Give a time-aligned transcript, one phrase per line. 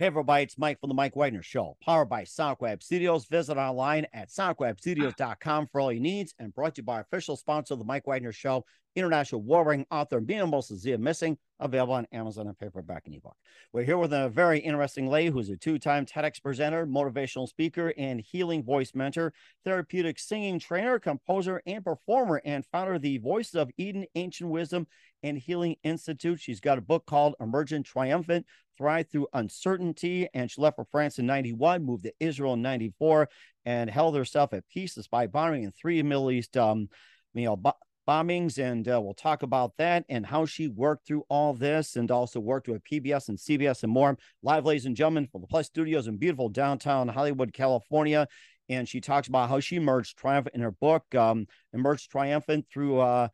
[0.00, 3.26] Hey, everybody, it's Mike from the Mike Wagner Show, powered by SonicWeb Studios.
[3.26, 7.74] Visit online at sonicwebstudios.com for all your needs and brought to you by official sponsor
[7.74, 8.64] of the Mike Wagner Show,
[8.94, 13.36] international warring author and Mia Molson-Zia Missing, available on Amazon and paperback and ebook.
[13.72, 18.20] We're here with a very interesting lady who's a two-time TEDx presenter, motivational speaker, and
[18.20, 19.32] healing voice mentor,
[19.64, 24.86] therapeutic singing trainer, composer, and performer, and founder of the Voices of Eden Ancient Wisdom
[25.22, 26.40] and Healing Institute.
[26.40, 28.46] She's got a book called Emerge Triumphant,
[28.76, 30.28] Thrive Through Uncertainty.
[30.34, 33.28] And she left for France in 91, moved to Israel in 94,
[33.64, 36.88] and held herself at peace despite bombing in three Middle East um,
[37.34, 37.60] you know,
[38.08, 38.58] bombings.
[38.58, 42.40] And uh, we'll talk about that and how she worked through all this and also
[42.40, 44.16] worked with PBS and CBS and more.
[44.42, 48.26] Live, ladies and gentlemen, from the Plus Studios in beautiful downtown Hollywood, California.
[48.70, 53.00] And she talks about how she emerged triumphant in her book, um, Emerged Triumphant through
[53.00, 53.28] uh,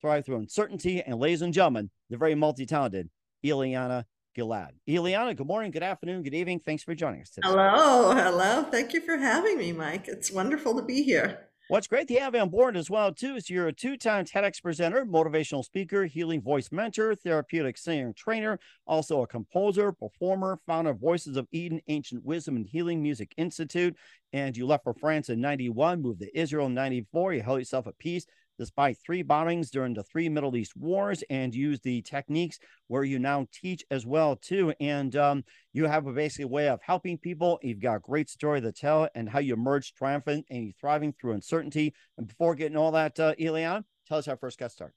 [0.00, 1.02] thrive through uncertainty.
[1.02, 3.10] And ladies and gentlemen, the very multi-talented
[3.44, 4.04] Eliana
[4.36, 4.70] Gilad.
[4.88, 6.60] Eliana, good morning, good afternoon, good evening.
[6.60, 7.48] Thanks for joining us today.
[7.48, 8.62] Hello, hello.
[8.70, 10.08] Thank you for having me, Mike.
[10.08, 11.46] It's wonderful to be here.
[11.68, 14.60] What's great to have you on board as well, too, is you're a two-time TEDx
[14.60, 18.58] presenter, motivational speaker, healing voice mentor, therapeutic singer trainer,
[18.88, 23.94] also a composer, performer, founder of Voices of Eden, Ancient Wisdom and Healing Music Institute.
[24.32, 27.34] And you left for France in 91, moved to Israel in 94.
[27.34, 28.26] You held yourself at peace
[28.60, 32.58] despite three bombings during the three Middle East wars and use the techniques
[32.88, 34.74] where you now teach as well too.
[34.80, 37.58] And um, you have a basically way of helping people.
[37.62, 41.32] You've got a great story to tell and how you emerged triumphant and thriving through
[41.32, 41.94] uncertainty.
[42.18, 44.94] And before getting all that, uh, Eliana, tell us how first got started.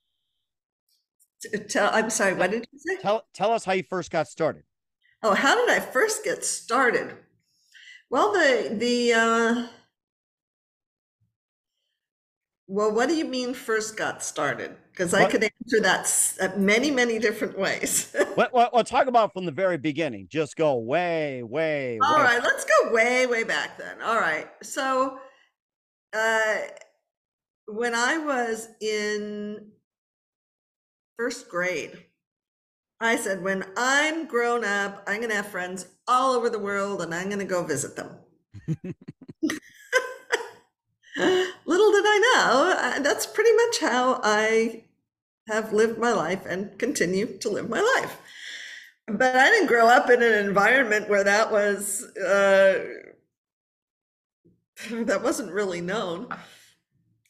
[1.69, 3.01] Tell, I'm sorry, what did you say?
[3.01, 4.63] Tell, tell us how you first got started.
[5.21, 7.15] Oh, how did I first get started?
[8.09, 9.67] Well, the, the, uh,
[12.73, 14.75] well, what do you mean first got started?
[14.89, 18.11] Because I could answer that many, many different ways.
[18.35, 20.27] well, well, let's talk about from the very beginning.
[20.27, 21.99] Just go way, way.
[22.01, 22.23] All way.
[22.23, 24.01] right, let's go way, way back then.
[24.01, 24.47] All right.
[24.63, 25.19] So,
[26.13, 26.55] uh,
[27.67, 29.67] when I was in
[31.15, 32.05] first grade,
[32.99, 37.03] I said, when I'm grown up, I'm going to have friends all over the world
[37.03, 38.95] and I'm going to go visit them.
[41.17, 44.83] Little did I know, uh, that's pretty much how I
[45.47, 48.17] have lived my life and continue to live my life.
[49.07, 52.85] But I didn't grow up in an environment where that was uh,
[54.91, 56.27] that wasn't really known.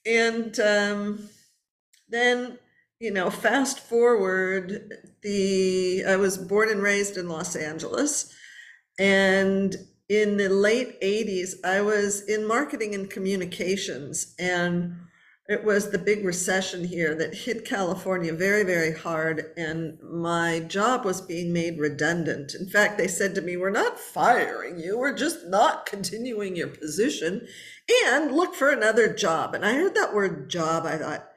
[0.05, 1.29] And um,
[2.09, 2.59] then,
[2.99, 8.33] you know, fast forward, the I was born and raised in Los Angeles,
[8.99, 9.75] and
[10.09, 14.95] in the late 80s, I was in marketing and communications, and
[15.47, 19.51] it was the big recession here that hit California very, very hard.
[19.57, 22.53] And my job was being made redundant.
[22.55, 26.69] In fact, they said to me, We're not firing you, we're just not continuing your
[26.69, 27.47] position
[28.05, 29.53] and look for another job.
[29.53, 30.85] And I heard that word job.
[30.85, 31.27] I thought,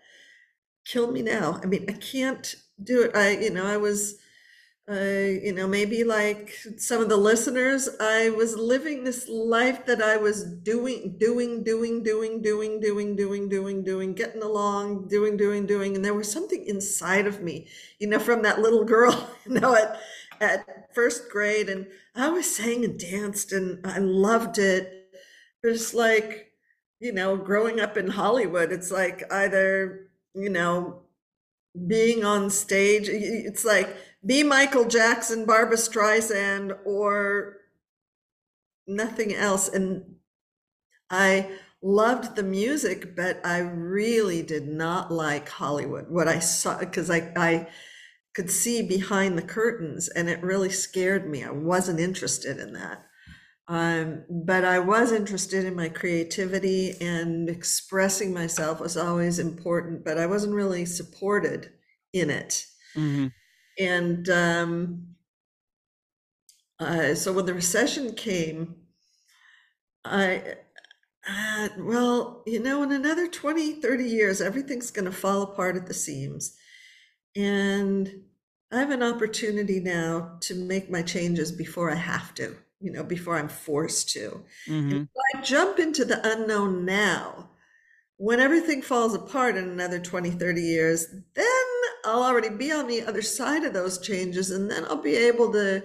[0.84, 1.60] kill me now.
[1.62, 3.16] I mean, I can't do it.
[3.16, 4.16] I, you know, I was
[4.88, 10.00] uh, you know, maybe like some of the listeners, I was living this life that
[10.00, 15.66] I was doing, doing, doing, doing, doing, doing, doing, doing, doing, getting along, doing, doing,
[15.66, 15.96] doing.
[15.96, 19.74] And there was something inside of me, you know, from that little girl, you know,
[19.74, 20.00] at,
[20.40, 21.68] at first grade.
[21.68, 25.08] And I was sang and danced and I loved it.
[25.64, 26.52] It's like,
[27.00, 31.02] you know, growing up in Hollywood, it's like either, you know,
[31.86, 33.94] being on stage, it's like,
[34.26, 37.58] be Michael Jackson, Barbra Streisand, or
[38.86, 39.68] nothing else.
[39.68, 40.16] And
[41.08, 41.50] I
[41.82, 46.06] loved the music, but I really did not like Hollywood.
[46.08, 47.68] What I saw, because I, I
[48.34, 51.44] could see behind the curtains, and it really scared me.
[51.44, 53.04] I wasn't interested in that.
[53.68, 60.18] Um, but I was interested in my creativity and expressing myself was always important, but
[60.18, 61.70] I wasn't really supported
[62.12, 62.64] in it.
[62.96, 63.26] Mm-hmm
[63.78, 65.06] and um,
[66.78, 68.76] uh, so when the recession came,
[70.04, 70.56] I,
[71.28, 75.86] uh, well, you know, in another 20, 30 years, everything's going to fall apart at
[75.86, 76.56] the seams.
[77.34, 78.22] And
[78.72, 83.02] I have an opportunity now to make my changes before I have to, you know,
[83.02, 84.44] before I'm forced to.
[84.68, 85.02] Mm-hmm.
[85.02, 87.50] If I jump into the unknown now,
[88.18, 91.65] when everything falls apart in another 20, 30 years, then
[92.06, 95.52] I'll already be on the other side of those changes, and then I'll be able
[95.52, 95.82] to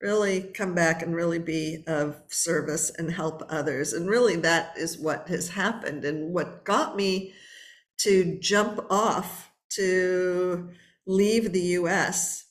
[0.00, 3.94] really come back and really be of service and help others.
[3.94, 6.04] And really, that is what has happened.
[6.04, 7.32] And what got me
[7.98, 10.70] to jump off to
[11.06, 12.44] leave the US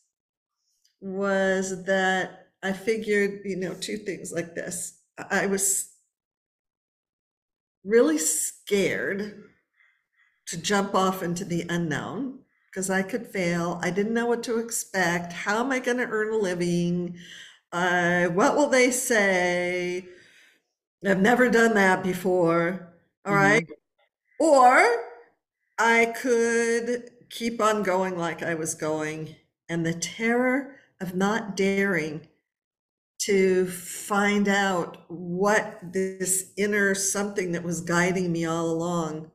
[0.99, 4.99] was that I figured, you know, two things like this.
[5.29, 5.89] I was
[7.83, 9.43] really scared
[10.47, 12.39] to jump off into the unknown
[12.73, 13.79] because I could fail.
[13.83, 15.33] I didn't know what to expect.
[15.33, 17.17] How am I going to earn a living?
[17.71, 20.07] Uh, what will they say?
[21.05, 22.93] I've never done that before.
[23.25, 23.63] All right.
[23.67, 23.73] Mhm.
[24.39, 25.05] Or
[25.79, 29.35] I could keep on going like I was going.
[29.69, 32.27] And the terror of not daring
[33.19, 39.31] to find out what this inner something that was guiding me all along.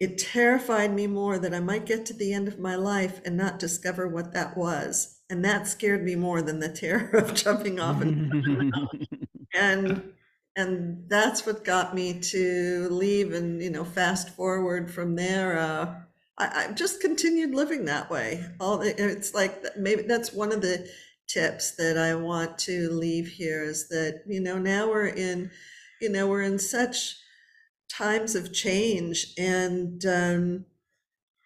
[0.00, 3.36] It terrified me more that I might get to the end of my life and
[3.36, 5.18] not discover what that was.
[5.28, 8.74] And that scared me more than the terror of jumping off and
[9.54, 10.12] and
[10.56, 15.94] and that's what got me to leave and you know fast forward from there uh,
[16.38, 20.90] I, I just continued living that way all it's like maybe that's one of the
[21.28, 25.50] tips that i want to leave here is that you know now we're in
[26.00, 27.16] you know we're in such
[27.90, 30.64] times of change and um,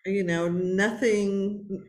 [0.07, 1.85] you know nothing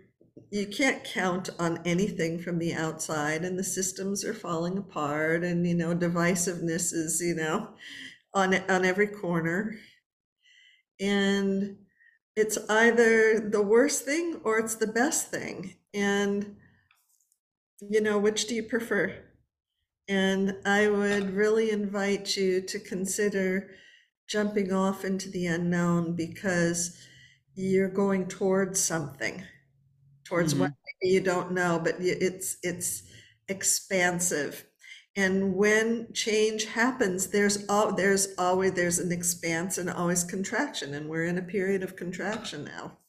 [0.52, 5.68] you can't count on anything from the outside and the systems are falling apart and
[5.68, 7.70] you know divisiveness is you know
[8.34, 9.78] on on every corner.
[11.00, 11.78] And
[12.36, 15.76] it's either the worst thing or it's the best thing.
[15.94, 16.58] And
[17.82, 19.14] you know which do you prefer?
[20.08, 23.72] And i would really invite you to consider
[24.28, 26.98] jumping off into the unknown because
[27.56, 29.46] you're going towards something
[30.26, 33.04] towards what maybe you don't know, but it's it's
[33.48, 34.66] expansive.
[35.16, 41.10] And when change happens, there's al- there's always there's an expanse and always contraction, and
[41.10, 43.00] we're in a period of contraction now.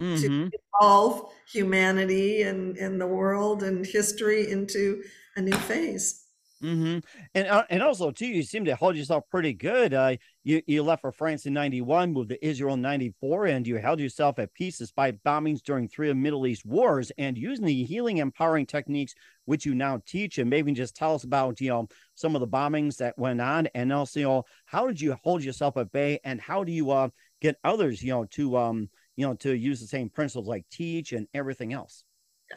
[0.00, 0.50] Mhm.
[0.80, 5.04] Evolve humanity and and the world and history into
[5.36, 6.27] a new phase.
[6.60, 6.98] Hmm
[7.34, 9.94] And uh, and also too, you seem to hold yourself pretty good.
[9.94, 13.76] Uh, you you left for France in '91, moved to Israel in '94, and you
[13.76, 17.12] held yourself at peace despite bombings during three of Middle East wars.
[17.16, 19.14] And using the healing, empowering techniques
[19.44, 22.48] which you now teach, and maybe just tell us about you know some of the
[22.48, 26.18] bombings that went on, and also you know, how did you hold yourself at bay,
[26.24, 27.08] and how do you uh
[27.40, 31.12] get others you know to um you know to use the same principles like teach
[31.12, 32.02] and everything else.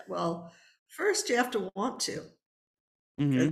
[0.08, 0.52] Well,
[0.88, 2.24] first you have to want to.
[3.18, 3.52] hmm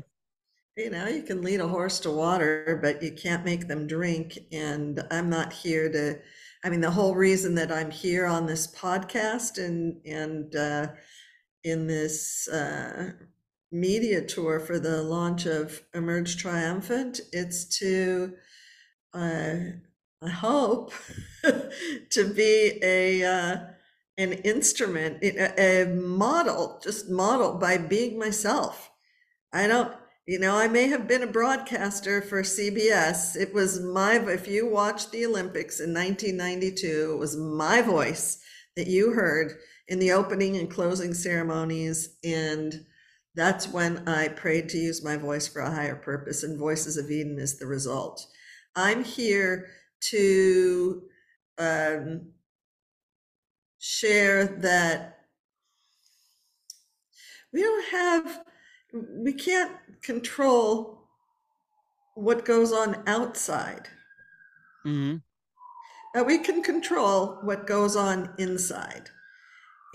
[0.80, 4.40] You know, you can lead a horse to water, but you can't make them drink.
[4.54, 6.20] And I'm not here to,
[6.64, 10.88] I mean, the whole reason that I'm here on this podcast and, and, uh,
[11.66, 13.12] in this, uh,
[13.74, 18.36] media tour for the launch of Emerge Triumphant, it's to,
[19.14, 19.56] uh,
[20.22, 20.94] I hope
[21.44, 23.58] to be a, uh,
[24.18, 28.90] an instrument, a, a model, just model by being myself.
[29.52, 29.94] I don't,
[30.30, 33.36] you know, I may have been a broadcaster for CBS.
[33.36, 38.40] It was my, if you watched the Olympics in 1992, it was my voice
[38.76, 42.16] that you heard in the opening and closing ceremonies.
[42.24, 42.86] And
[43.34, 47.10] that's when I prayed to use my voice for a higher purpose, and Voices of
[47.10, 48.24] Eden is the result.
[48.76, 49.72] I'm here
[50.12, 51.02] to
[51.58, 52.34] um,
[53.80, 55.22] share that
[57.52, 58.44] we don't have
[58.94, 59.72] we can't
[60.02, 61.08] control
[62.16, 63.88] what goes on outside
[64.84, 65.18] hmm
[66.14, 69.10] but we can control what goes on inside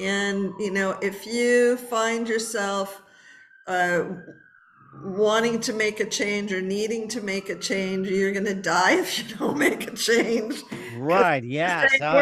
[0.01, 3.03] and you know if you find yourself
[3.67, 4.05] uh,
[5.03, 8.93] wanting to make a change or needing to make a change you're going to die
[8.99, 10.63] if you don't make a change
[10.97, 11.45] Right.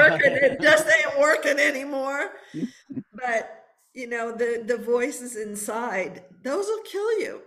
[0.03, 0.19] Uh.
[0.25, 2.33] It just ain't working anymore.
[3.15, 7.43] but you know, the the voices inside, those will kill you.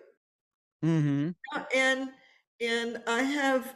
[0.85, 1.31] Hmm
[1.75, 2.09] And
[2.61, 3.75] and I have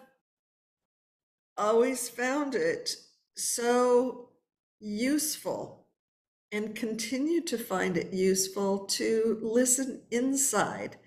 [1.57, 2.95] always found it
[3.35, 4.29] so
[4.79, 5.87] useful
[6.51, 10.97] and continue to find it useful to listen inside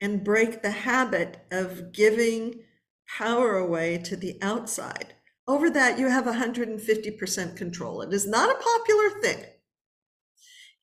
[0.00, 2.64] and break the habit of giving
[3.08, 5.14] power away to the outside.
[5.48, 8.02] Over that, you have 150% control.
[8.02, 9.46] It is not a popular thing.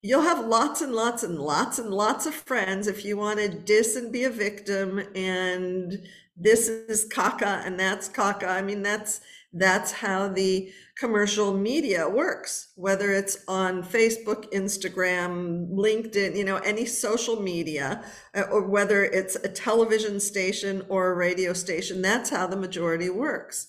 [0.02, 3.48] You'll have lots and lots and lots and lots of friends if you want to
[3.48, 8.48] diss and be a victim and this is caca and that's caca.
[8.48, 9.20] I mean, that's
[9.52, 16.86] that's how the commercial media works, whether it's on Facebook, Instagram, LinkedIn, you know, any
[16.86, 18.04] social media,
[18.34, 22.00] uh, or whether it's a television station or a radio station.
[22.00, 23.66] That's how the majority works.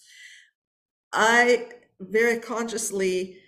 [1.11, 1.69] I
[1.99, 3.39] very consciously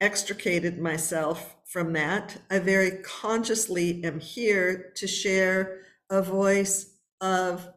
[0.00, 2.38] extricated myself from that.
[2.50, 7.68] I very consciously am here to share a voice of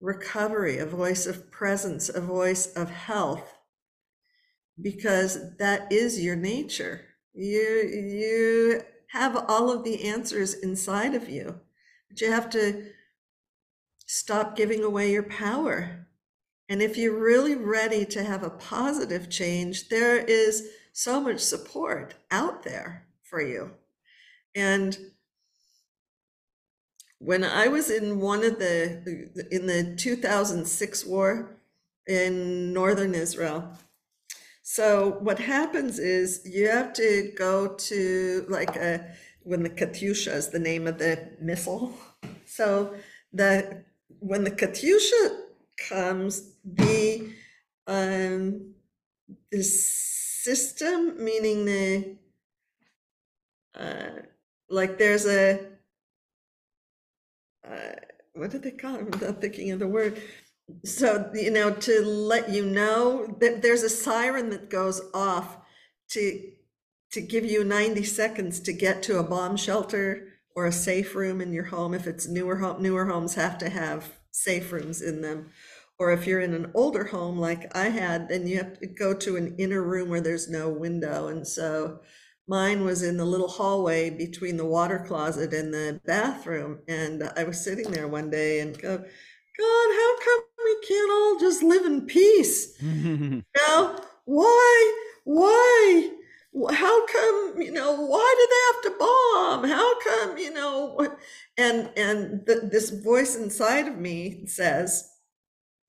[0.00, 3.58] recovery, a voice of presence, a voice of health,
[4.80, 7.00] because that is your nature.
[7.32, 11.60] You, you have all of the answers inside of you,
[12.08, 12.90] but you have to
[14.06, 16.06] stop giving away your power.
[16.68, 22.14] And if you're really ready to have a positive change, there is so much support
[22.30, 23.72] out there for you.
[24.54, 24.96] And
[27.18, 31.56] when I was in one of the in the 2006 war
[32.06, 33.72] in northern Israel,
[34.62, 40.48] so what happens is you have to go to like a when the Katyusha is
[40.48, 41.94] the name of the missile.
[42.44, 42.94] So
[43.32, 43.84] the
[44.20, 45.40] when the Katyusha
[45.88, 47.32] comes, the
[47.86, 48.74] um,
[49.50, 49.62] the
[50.48, 52.16] system, meaning the
[53.78, 54.22] uh,
[54.70, 55.60] like there's a
[57.68, 57.96] uh,
[58.34, 59.00] what did they call it?
[59.00, 60.22] I'm not thinking of the word.
[60.84, 65.58] So you know to let you know that there's a siren that goes off
[66.10, 66.52] to
[67.12, 71.40] to give you 90 seconds to get to a bomb shelter or a safe room
[71.40, 71.92] in your home.
[71.94, 75.50] If it's newer home, newer homes have to have safe rooms in them.
[75.98, 79.14] Or if you're in an older home like I had, then you have to go
[79.14, 81.28] to an inner room where there's no window.
[81.28, 82.00] And so
[82.46, 86.80] mine was in the little hallway between the water closet and the bathroom.
[86.86, 91.38] And I was sitting there one day and go, God, how come we can't all
[91.40, 92.76] just live in peace?
[92.80, 96.10] you know, why, why?
[96.72, 99.68] How come, you know, why do they have to bomb?
[99.68, 101.16] How come, you know,
[101.56, 105.08] and and the, this voice inside of me says,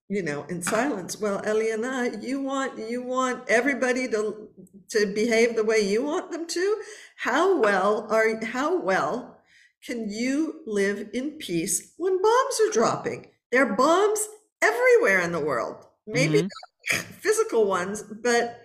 [0.10, 1.20] you know, in silence.
[1.20, 4.50] Well, Eliana, you want you want everybody to
[4.90, 6.82] to behave the way you want them to.
[7.18, 9.38] How well are how well
[9.86, 13.28] can you live in peace when bombs are dropping?
[13.52, 14.28] There are bombs
[14.62, 15.86] everywhere in the world.
[16.08, 16.98] Maybe mm-hmm.
[17.22, 18.60] physical ones, but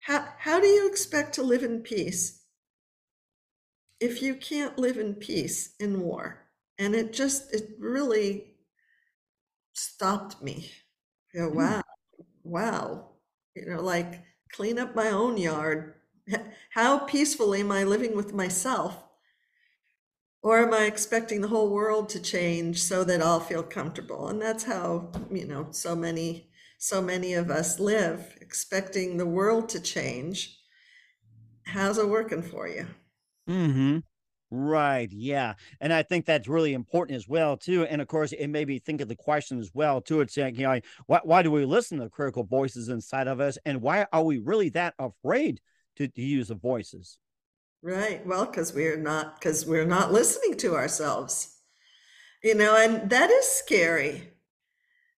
[0.00, 2.42] how how do you expect to live in peace
[4.00, 6.46] if you can't live in peace in war?
[6.78, 8.55] And it just it really
[9.76, 10.70] stopped me.
[11.32, 11.82] You know, wow,
[12.44, 13.08] wow.
[13.54, 15.94] You know, like clean up my own yard.
[16.70, 19.02] How peacefully am I living with myself?
[20.42, 24.28] Or am I expecting the whole world to change so that I'll feel comfortable?
[24.28, 29.68] And that's how, you know, so many, so many of us live, expecting the world
[29.70, 30.58] to change.
[31.64, 32.86] How's it working for you?
[33.48, 33.98] Mm-hmm.
[34.50, 35.10] Right.
[35.10, 35.54] Yeah.
[35.80, 37.84] And I think that's really important as well, too.
[37.84, 40.20] And of course, it made me think of the question as well, too.
[40.20, 43.58] It's like, you know, why, why do we listen to critical voices inside of us?
[43.64, 45.60] And why are we really that afraid
[45.96, 47.18] to, to use the voices?
[47.82, 48.24] Right.
[48.24, 51.56] Well, because we're not, because we're not listening to ourselves,
[52.42, 54.30] you know, and that is scary.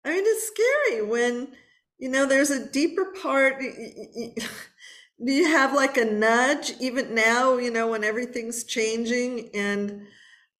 [0.04, 1.48] I mean, it's scary when,
[1.98, 3.60] you know, there's a deeper part
[5.24, 9.50] do you have like a nudge even now you know when everything's changing?
[9.54, 10.06] And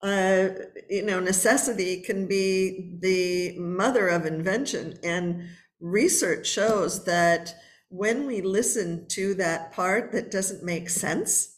[0.01, 0.49] uh,
[0.89, 4.97] you know necessity can be the mother of invention.
[5.03, 5.47] And
[5.79, 7.55] research shows that
[7.89, 11.55] when we listen to that part that doesn't make sense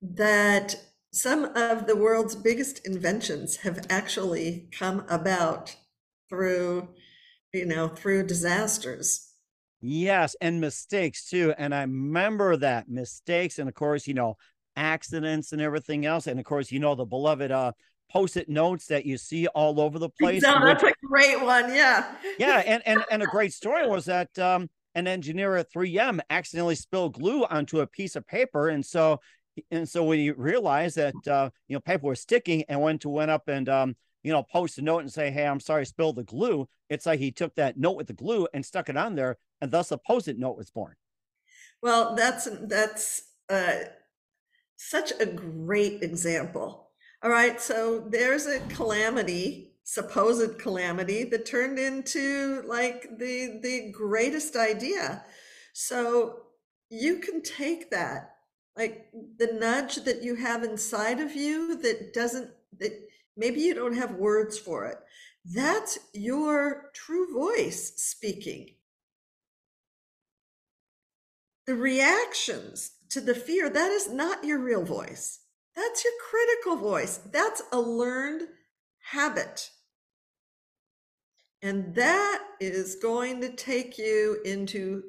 [0.00, 0.76] that
[1.12, 5.76] some of the world's biggest inventions have actually come about
[6.30, 6.88] through
[7.52, 9.31] you know through disasters
[9.84, 11.52] Yes, and mistakes too.
[11.58, 14.36] And I remember that mistakes, and of course, you know,
[14.76, 16.28] accidents and everything else.
[16.28, 17.72] And of course, you know, the beloved uh
[18.10, 20.42] post-it notes that you see all over the place.
[20.42, 21.74] No, that's which, a great one.
[21.74, 22.14] Yeah.
[22.38, 26.74] yeah, and, and and a great story was that um an engineer at 3M accidentally
[26.76, 28.68] spilled glue onto a piece of paper.
[28.68, 29.20] And so
[29.72, 33.08] and so when you realized that uh, you know, paper was sticking and went to
[33.08, 35.84] went up and um you know, post a note and say, Hey, I'm sorry, I
[35.84, 36.68] spilled the glue.
[36.88, 39.70] It's like he took that note with the glue and stuck it on there, and
[39.70, 40.94] thus a post-it note was born.
[41.82, 43.72] Well, that's that's uh,
[44.76, 46.90] such a great example.
[47.22, 54.56] All right, so there's a calamity, supposed calamity, that turned into like the the greatest
[54.56, 55.24] idea.
[55.72, 56.42] So
[56.90, 58.36] you can take that,
[58.76, 59.06] like
[59.38, 64.12] the nudge that you have inside of you that doesn't that maybe you don't have
[64.12, 64.98] words for it.
[65.44, 68.70] That's your true voice speaking.
[71.66, 75.40] The reactions to the fear, that is not your real voice.
[75.74, 77.18] That's your critical voice.
[77.30, 78.42] That's a learned
[79.10, 79.70] habit.
[81.62, 85.04] And that is going to take you into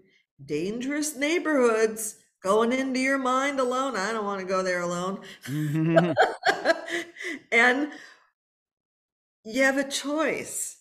[0.46, 3.96] dangerous neighborhoods going into your mind alone.
[3.96, 5.22] I don't want to go there alone.
[5.48, 6.12] Mm-hmm.
[7.52, 7.92] and
[9.46, 10.78] you have a choice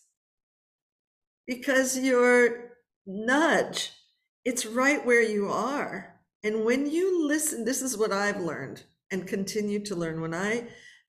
[1.46, 2.72] because your
[3.06, 3.90] nudge,
[4.44, 6.20] it's right where you are.
[6.44, 10.20] And when you listen, this is what I've learned and continue to learn.
[10.20, 10.64] When I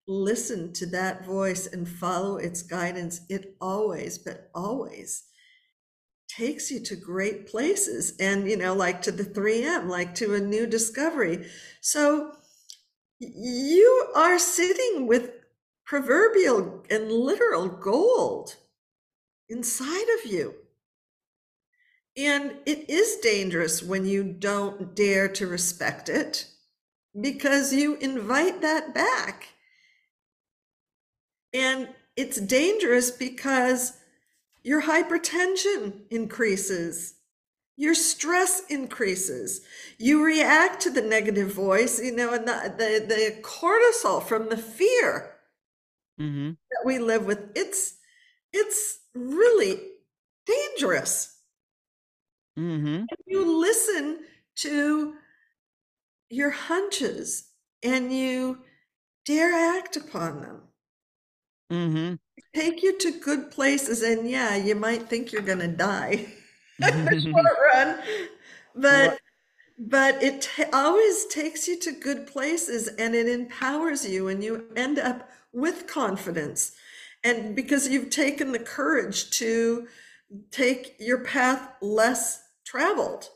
[0.08, 5.24] listen to that voice and follow its guidance, it always, but always
[6.28, 10.40] takes you to great places and, you know, like to the 3M, like to a
[10.40, 11.46] new discovery.
[11.82, 12.32] So
[13.20, 15.32] you are sitting with
[15.94, 18.56] proverbial and literal gold
[19.48, 20.56] inside of you.
[22.18, 26.48] And it is dangerous when you don't dare to respect it
[27.22, 29.50] because you invite that back.
[31.54, 33.94] And it's dangerous because
[34.64, 37.18] your hypertension increases,
[37.78, 39.62] your stress increases,
[40.00, 44.58] you react to the negative voice, you know, and the, the, the cortisol from the
[44.58, 45.33] fear
[46.20, 46.50] Mm-hmm.
[46.50, 47.40] that we live with.
[47.56, 47.96] It's
[48.52, 49.80] it's really
[50.46, 51.36] dangerous.
[52.58, 53.06] Mm-hmm.
[53.26, 54.20] You listen
[54.58, 55.16] to
[56.30, 57.50] your hunches
[57.82, 58.60] and you
[59.26, 60.62] dare act upon them.
[61.72, 62.14] Mm-hmm.
[62.54, 66.28] Take you to good places, and yeah, you might think you're going to die
[66.80, 68.00] in the short run,
[68.76, 69.20] but
[69.80, 74.66] but it ta- always takes you to good places, and it empowers you, and you
[74.76, 76.76] end up with confidence,
[77.24, 79.88] and because you've taken the courage to
[80.52, 83.30] take your path less traveled,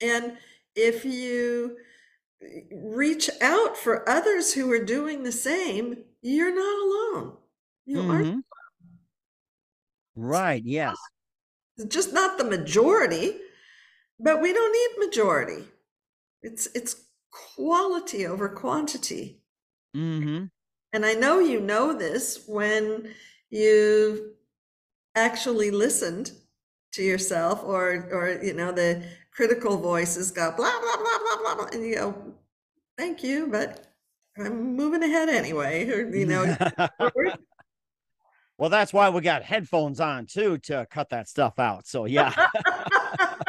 [0.00, 0.38] and
[0.76, 1.78] if you
[2.72, 6.78] reach out for others who are doing the same, you're not
[7.18, 7.36] alone.
[7.86, 8.42] You aren't Mhm.
[10.16, 10.62] Right.
[10.64, 10.96] Yes.
[11.88, 13.40] just not the majority,
[14.20, 15.68] but we don't need majority.
[16.42, 19.42] It's it's quality over quantity.
[19.94, 20.46] Mm-hmm.
[20.92, 23.14] And I know you know this when
[23.50, 24.32] you
[25.14, 26.32] actually listened
[26.92, 31.54] to yourself or or you know the critical voices go blah blah blah blah blah,
[31.56, 32.34] blah and you go
[32.96, 33.86] thank you but
[34.38, 36.56] I'm moving ahead anyway or you know
[38.58, 41.86] well, that's why we got headphones on too to cut that stuff out.
[41.86, 42.34] So yeah.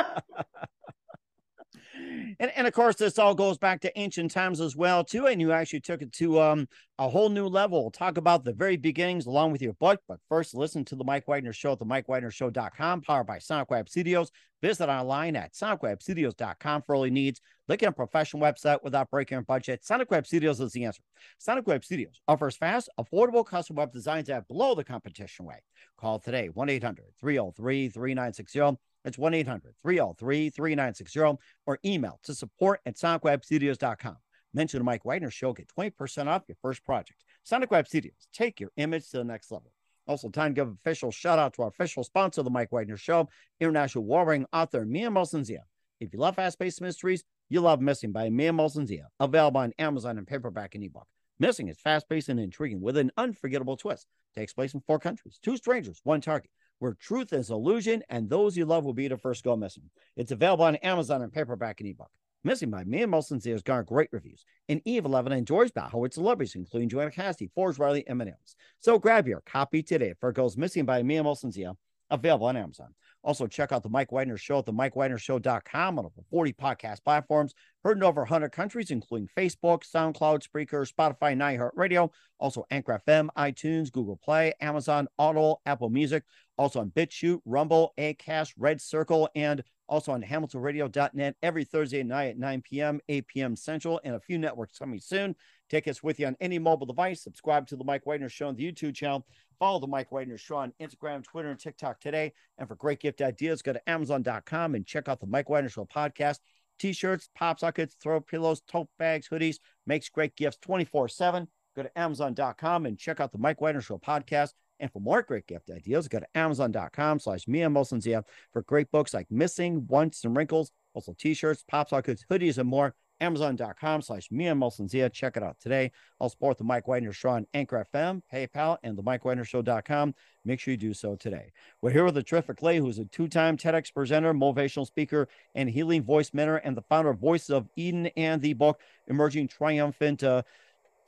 [2.40, 5.40] and, and of course this all goes back to ancient times as well too and
[5.40, 7.84] you actually took it to um a whole new level.
[7.84, 11.04] We'll talk about the very beginnings along with your book but first listen to the
[11.04, 14.32] mike Wagner show at the mike mikewagnershow.com powered by sonic web studios.
[14.62, 17.40] Visit online at sonicwebstudios.com for all your needs.
[17.70, 19.86] Look at a professional website without breaking your budget.
[19.86, 21.02] Sonic web studios is the answer.
[21.38, 25.64] Sonic web studios offers fast affordable custom web designs at below the competition rate
[25.98, 28.78] call today 1-800-303-3960
[29.10, 34.16] it's 1 800 303 3960 or email to support at sonicwebstudios.com.
[34.54, 37.24] Mention the Mike Wagner Show, get 20% off your first project.
[37.44, 39.72] Sonic Web Studios, take your image to the next level.
[40.08, 43.28] Also, time to give official shout out to our official sponsor, The Mike Wagner Show,
[43.60, 45.64] international warring author Mia Molson-Zia.
[46.00, 50.18] If you love fast paced mysteries, you love Missing by Mia Molson-Zia, available on Amazon
[50.18, 51.08] and paperback and ebook.
[51.40, 54.08] Missing is fast paced and intriguing with an unforgettable twist.
[54.36, 58.58] Takes place in four countries, two strangers, one target where truth is illusion and those
[58.58, 59.90] you love will be the first go missing.
[60.16, 62.10] It's available on Amazon and paperback and ebook.
[62.44, 64.46] Missing by Mia Molson Zia has garnered great reviews.
[64.70, 68.56] And Eve 11 enjoys battle with celebrities, including Joanna Cassidy, Forrest Riley, and Else.
[68.80, 71.76] So grab your copy today for Goes Missing by Mia Molson
[72.10, 72.94] available on Amazon.
[73.24, 77.54] Also, check out the Mike Wagner Show at the MikeWagnerShow.com on over 40 podcast platforms,
[77.84, 82.10] heard in over 100 countries, including Facebook, SoundCloud, Spreaker, Spotify, and iHeartRadio.
[82.40, 86.24] Also, Anchor FM, iTunes, Google Play, Amazon, Audible, Apple Music.
[86.58, 92.38] Also on BitChute, Rumble, Acast, Red Circle, and also on HamiltonRadio.net every Thursday night at
[92.38, 93.56] 9 p.m., 8 p.m.
[93.56, 95.36] Central, and a few networks coming soon.
[95.70, 97.24] Take us with you on any mobile device.
[97.24, 99.26] Subscribe to the Mike Wagner Show on the YouTube channel.
[99.60, 102.32] Follow the Mike Wagner Show on Instagram, Twitter, and TikTok today.
[102.58, 105.86] And for great gift ideas, go to Amazon.com and check out the Mike Wagner Show
[105.86, 106.40] podcast.
[106.80, 111.48] T-shirts, pop sockets, throw pillows, tote bags, hoodies, makes great gifts 24-7.
[111.76, 114.54] Go to Amazon.com and check out the Mike Wagner Show podcast.
[114.80, 119.14] And for more great gift ideas, go to Amazon.com slash Mia Molson for great books
[119.14, 122.96] like Missing, Once and Wrinkles, also t-shirts, pop sockets, hoodies, and more.
[123.22, 125.92] Amazon.com slash Mia Molson Check it out today.
[126.20, 130.16] I'll support the Mike Wagner Show on Anchor FM, PayPal, and the Mike Show.com.
[130.46, 131.52] Make sure you do so today.
[131.82, 136.04] We're here with a terrific lady who's a two-time TEDx presenter, motivational speaker, and healing
[136.04, 140.44] voice mentor, and the founder of Voices of Eden and the book Emerging Triumphant uh,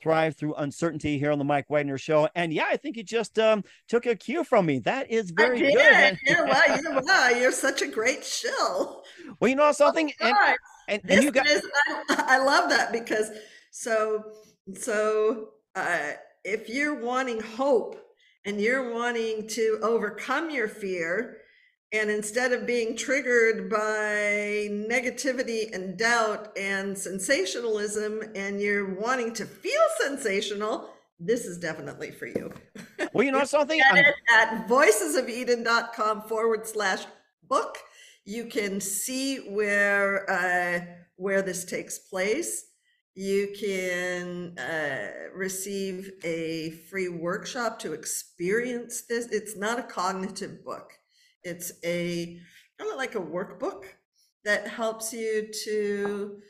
[0.02, 2.28] thrive through uncertainty here on the Mike Wagner Show.
[2.34, 4.80] And yeah, I think you just um, took a cue from me.
[4.80, 5.74] That is very good.
[6.26, 9.02] yeah, wow, you, wow, you're such a great shill.
[9.40, 10.12] Well, you know something.
[10.20, 10.34] And,
[10.88, 11.62] And, and you got is,
[12.08, 13.30] I, I love that because
[13.70, 14.24] so
[14.74, 16.12] so uh,
[16.44, 17.96] if you're wanting hope
[18.44, 21.38] and you're wanting to overcome your fear,
[21.92, 29.44] and instead of being triggered by negativity and doubt and sensationalism, and you're wanting to
[29.44, 30.88] feel sensational,
[31.20, 32.50] this is definitely for you.
[33.12, 33.78] well, you know something.
[33.78, 37.04] Get it at voicesofeden.com forward slash
[37.46, 37.76] book.
[38.24, 40.80] You can see where uh,
[41.16, 42.64] where this takes place.
[43.14, 49.26] You can uh, receive a free workshop to experience this.
[49.26, 50.94] It's not a cognitive book.
[51.44, 52.38] It's a
[52.78, 53.84] kind of like a workbook
[54.44, 56.40] that helps you to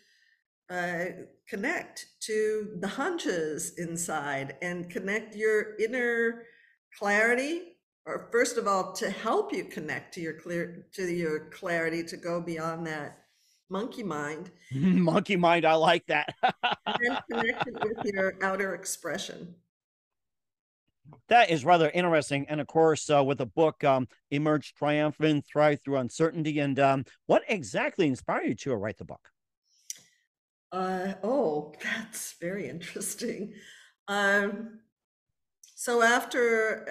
[0.70, 1.04] uh,
[1.48, 6.44] connect to the hunches inside and connect your inner
[6.98, 7.72] clarity
[8.06, 12.16] or first of all to help you connect to your clear to your clarity to
[12.16, 13.18] go beyond that
[13.68, 15.64] monkey mind monkey mind.
[15.64, 16.34] I like that.
[16.86, 19.54] and connect it with your outer expression
[21.28, 22.46] that is rather interesting.
[22.48, 26.58] And of course, uh, with the book, um, Emerge Triumphant, Thrive Through Uncertainty.
[26.58, 29.28] And um, what exactly inspired you to write the book?
[30.70, 33.52] Uh, oh, that's very interesting.
[34.08, 34.80] Um,
[35.74, 36.88] so after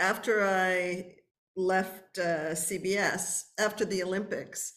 [0.00, 1.16] after I
[1.54, 4.72] left uh, CBS after the Olympics,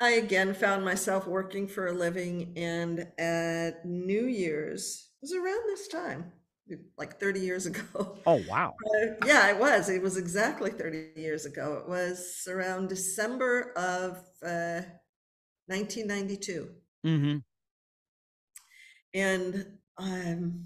[0.00, 5.62] I again found myself working for a living, and at New Year's it was around
[5.68, 6.32] this time,
[6.96, 8.16] like 30 years ago.
[8.26, 8.74] Oh, wow.
[8.84, 9.88] Uh, yeah, it was.
[9.88, 11.82] It was exactly 30 years ago.
[11.82, 14.82] It was around December of uh,
[15.66, 16.68] 1992
[17.04, 17.38] Mm-hmm.
[19.14, 19.66] and
[19.98, 20.64] um,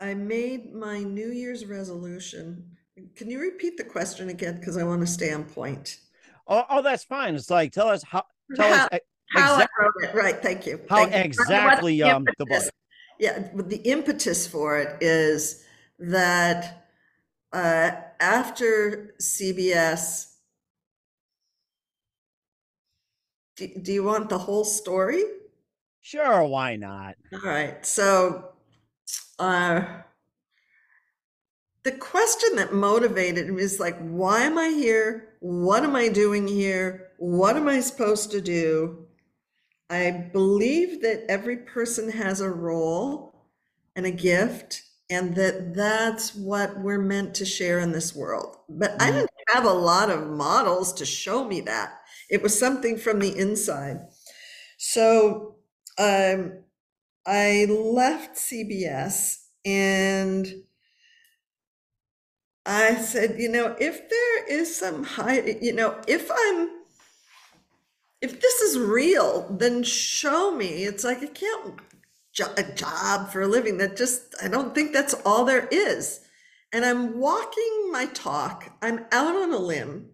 [0.00, 2.76] I made my New Year's resolution.
[3.14, 4.58] Can you repeat the question again?
[4.58, 5.98] Because I want to stay on point.
[6.46, 7.34] Oh, oh, that's fine.
[7.34, 8.24] It's like, tell us how,
[8.54, 9.00] tell us How- e-
[9.30, 10.80] How exact- I wrote it, right, thank you.
[10.90, 11.20] how thank you.
[11.20, 12.62] Exactly um, the book.
[13.18, 15.64] Yeah, but the impetus for it is
[15.98, 16.88] that
[17.52, 20.32] uh, after CBS,
[23.56, 25.22] do, do you want the whole story?
[26.02, 27.14] Sure, why not?
[27.32, 28.50] All right, so
[29.38, 29.82] uh,
[31.82, 35.34] the question that motivated me is like, why am I here?
[35.40, 37.08] What am I doing here?
[37.18, 39.05] What am I supposed to do?
[39.88, 43.46] I believe that every person has a role
[43.94, 48.56] and a gift, and that that's what we're meant to share in this world.
[48.68, 49.26] But I Mhm.
[49.46, 52.00] didn't have a lot of models to show me that.
[52.28, 54.08] It was something from the inside.
[54.78, 55.56] So
[55.98, 56.64] um,
[57.26, 60.46] I left CBS and
[62.66, 66.75] I said, you know, if there is some high, you know, if I'm,
[68.26, 70.84] if this is real, then show me.
[70.84, 71.80] It's like I can't
[72.32, 73.78] jo- a job for a living.
[73.78, 76.20] That just I don't think that's all there is.
[76.72, 78.76] And I'm walking my talk.
[78.82, 80.10] I'm out on a limb.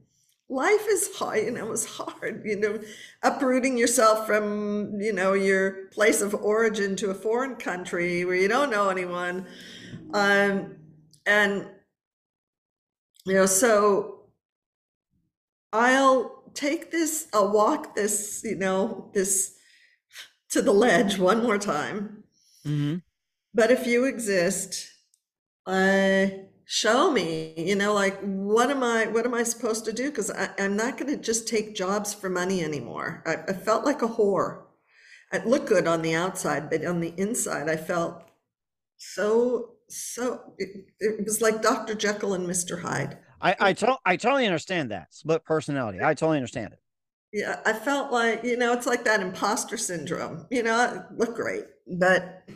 [0.48, 2.78] Life is hard, you know, it's hard, you know,
[3.22, 8.48] uprooting yourself from, you know, your place of origin to a foreign country where you
[8.48, 9.46] don't know anyone.
[10.12, 10.76] Um,
[11.24, 11.66] and
[13.24, 14.24] you know, so
[15.72, 19.54] I'll take this, I'll walk this, you know, this
[20.50, 22.24] to the ledge one more time.
[22.66, 22.98] Mm-hmm.
[23.54, 24.88] But if you exist,
[25.66, 26.26] uh,
[26.64, 30.10] show me, you know, like what am I, what am I supposed to do?
[30.10, 33.22] Because I'm not going to just take jobs for money anymore.
[33.26, 34.62] I, I felt like a whore.
[35.32, 38.22] I looked good on the outside, but on the inside, I felt
[38.96, 41.94] so, so, it, it was like Dr.
[41.94, 42.82] Jekyll and Mr.
[42.82, 43.18] Hyde.
[43.42, 45.98] I I, to- I totally understand that split personality.
[46.02, 46.78] I totally understand it.
[47.32, 51.34] Yeah, I felt like, you know, it's like that imposter syndrome, you know, I look
[51.34, 51.64] great,
[51.98, 52.46] but,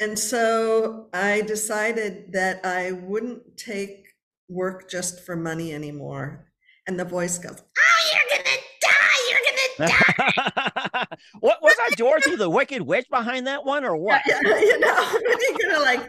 [0.00, 4.06] and so I decided that I wouldn't take
[4.48, 6.46] work just for money anymore.
[6.86, 11.06] And the voice goes, Oh, you're gonna die, you're gonna die.
[11.40, 14.22] what was that Dorothy the Wicked Witch behind that one or what?
[14.28, 16.08] Yeah, you know, you're gonna like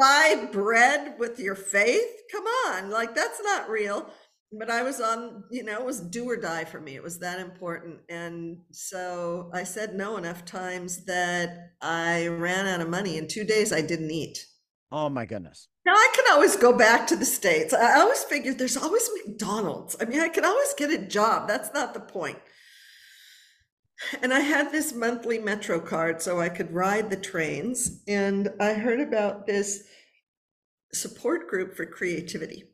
[0.00, 2.22] buy bread with your faith?
[2.32, 4.10] Come on, like that's not real.
[4.52, 6.96] But I was on, you know, it was do or die for me.
[6.96, 8.00] It was that important.
[8.08, 13.16] And so I said no enough times that I ran out of money.
[13.16, 14.44] In two days, I didn't eat.
[14.90, 15.68] Oh my goodness.
[15.86, 17.72] Now I can always go back to the States.
[17.72, 19.96] I always figured there's always McDonald's.
[20.00, 21.46] I mean, I can always get a job.
[21.46, 22.38] That's not the point.
[24.22, 28.02] And I had this monthly Metro card so I could ride the trains.
[28.08, 29.84] And I heard about this
[30.92, 32.64] support group for creativity.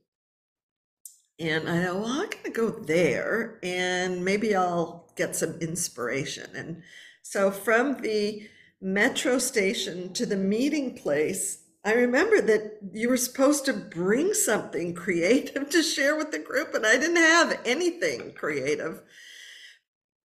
[1.39, 6.51] And I thought, well, I'm going to go there and maybe I'll get some inspiration.
[6.55, 6.83] And
[7.23, 8.49] so from the
[8.81, 14.95] metro station to the meeting place, I remember that you were supposed to bring something
[14.95, 19.03] creative to share with the group, and I didn't have anything creative.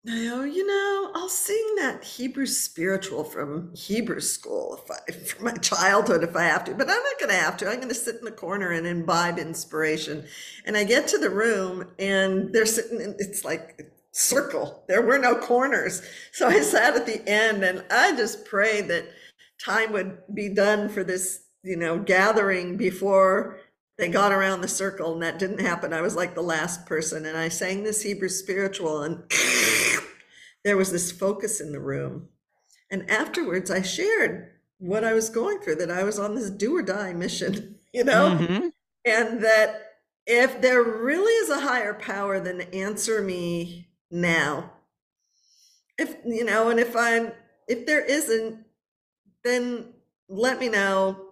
[0.08, 5.54] Go, you know, I'll sing that Hebrew spiritual from Hebrew school if I, from my
[5.58, 7.68] childhood if I have to, but I'm not going to have to.
[7.68, 10.26] I'm going to sit in the corner and imbibe inspiration.
[10.66, 14.84] And I get to the room and they're sitting, in, it's like circle.
[14.88, 16.02] There were no corners.
[16.32, 19.06] So I sat at the end and I just prayed that
[19.64, 23.60] time would be done for this, you know, gathering before
[24.00, 25.92] they got around the circle and that didn't happen.
[25.92, 29.24] I was like the last person and I sang this Hebrew spiritual and
[30.64, 32.30] there was this focus in the room.
[32.90, 36.78] And afterwards I shared what I was going through, that I was on this do
[36.78, 38.68] or die mission, you know, mm-hmm.
[39.04, 44.72] and that if there really is a higher power then answer me now,
[45.98, 47.34] if, you know, and if I'm,
[47.68, 48.64] if there isn't,
[49.44, 49.88] then
[50.30, 51.29] let me know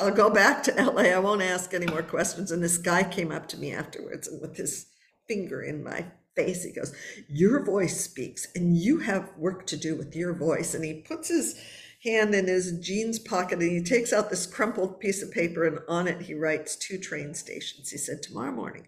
[0.00, 1.02] I'll go back to LA.
[1.02, 2.50] I won't ask any more questions.
[2.50, 4.86] And this guy came up to me afterwards and with his
[5.28, 6.94] finger in my face, he goes,
[7.28, 10.74] Your voice speaks, and you have work to do with your voice.
[10.74, 11.60] And he puts his
[12.02, 15.80] hand in his jeans pocket and he takes out this crumpled piece of paper and
[15.86, 17.90] on it he writes two train stations.
[17.90, 18.86] He said, Tomorrow morning,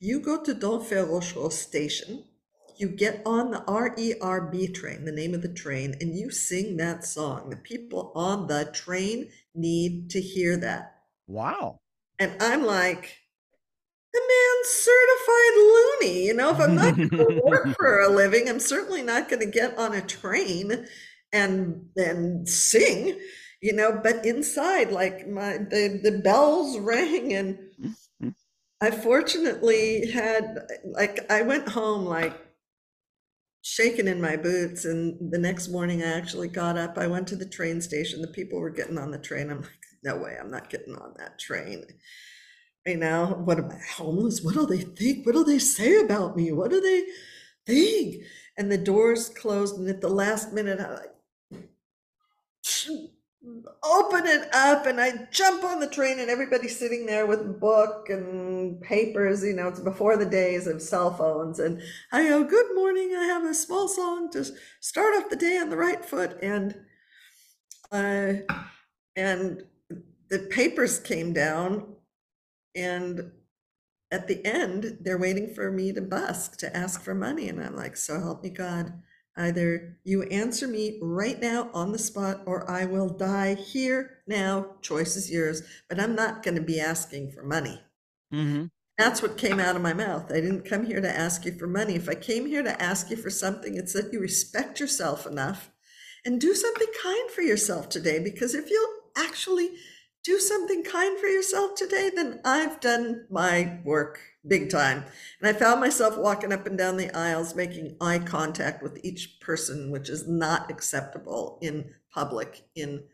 [0.00, 2.24] you go to Denfert-Rochereau station
[2.80, 7.04] you get on the RERB train, the name of the train, and you sing that
[7.04, 7.50] song.
[7.50, 10.94] The people on the train need to hear that.
[11.26, 11.80] Wow.
[12.18, 13.16] And I'm like,
[14.12, 16.26] the man's certified loony.
[16.26, 19.40] You know, if I'm not going to work for a living, I'm certainly not going
[19.40, 20.86] to get on a train
[21.32, 23.18] and and sing.
[23.62, 27.58] You know, but inside, like my the the bells rang, and.
[28.82, 32.32] I fortunately had like I went home like
[33.62, 34.84] shaking in my boots.
[34.84, 36.98] And the next morning, I actually got up.
[36.98, 38.22] I went to the train station.
[38.22, 39.50] The people were getting on the train.
[39.50, 39.70] I'm like,
[40.02, 41.84] no way, I'm not getting on that train.
[42.86, 44.42] Right now, what am I homeless?
[44.42, 45.26] What do they think?
[45.26, 46.52] What do they say about me?
[46.52, 47.04] What do they
[47.66, 48.24] think?
[48.56, 49.78] And the doors closed.
[49.78, 51.10] And at the last minute, I like,
[53.82, 58.08] open it up and I jump on the train and everybody's sitting there with book
[58.08, 61.58] and papers, you know, it's before the days of cell phones.
[61.58, 61.82] And
[62.12, 63.14] I go, good morning.
[63.16, 64.44] I have a small song to
[64.80, 66.38] start off the day on the right foot.
[66.42, 66.74] And,
[67.92, 68.32] uh,
[69.16, 69.64] and
[70.28, 71.94] the papers came down
[72.74, 73.32] and
[74.12, 77.48] at the end, they're waiting for me to busk to ask for money.
[77.48, 78.92] And I'm like, so help me God.
[79.40, 84.74] Either you answer me right now on the spot, or I will die here now.
[84.82, 87.80] Choice is yours, but I'm not going to be asking for money.
[88.32, 88.66] Mm-hmm.
[88.98, 90.30] That's what came out of my mouth.
[90.30, 91.94] I didn't come here to ask you for money.
[91.94, 95.70] If I came here to ask you for something, it's that you respect yourself enough
[96.22, 98.18] and do something kind for yourself today.
[98.22, 99.70] Because if you'll actually
[100.24, 105.04] do something kind for yourself today, then I've done my work big time.
[105.40, 109.38] And I found myself walking up and down the aisles, making eye contact with each
[109.40, 113.04] person, which is not acceptable in public in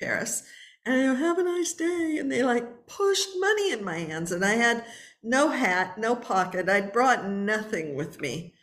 [0.00, 0.42] Paris.
[0.84, 2.16] And I go, have a nice day.
[2.18, 4.32] And they like pushed money in my hands.
[4.32, 4.84] And I had
[5.22, 6.68] no hat, no pocket.
[6.68, 8.54] I'd brought nothing with me.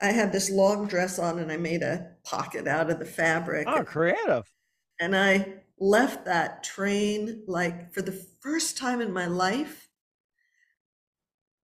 [0.00, 3.66] I had this long dress on and I made a pocket out of the fabric.
[3.68, 4.50] Oh, creative.
[4.98, 9.90] And I left that train like for the first time in my life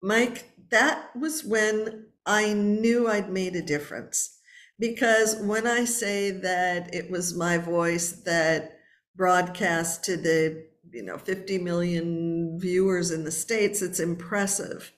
[0.02, 4.38] Mike, that was when I knew I'd made a difference.
[4.78, 8.78] Because when I say that it was my voice that
[9.16, 14.92] broadcast to the you know 50 million viewers in the states it's impressive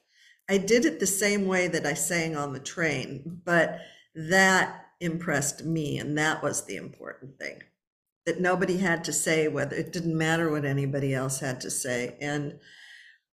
[0.50, 3.78] i did it the same way that i sang on the train but
[4.14, 7.62] that impressed me and that was the important thing
[8.29, 12.17] that nobody had to say whether it didn't matter what anybody else had to say
[12.21, 12.59] and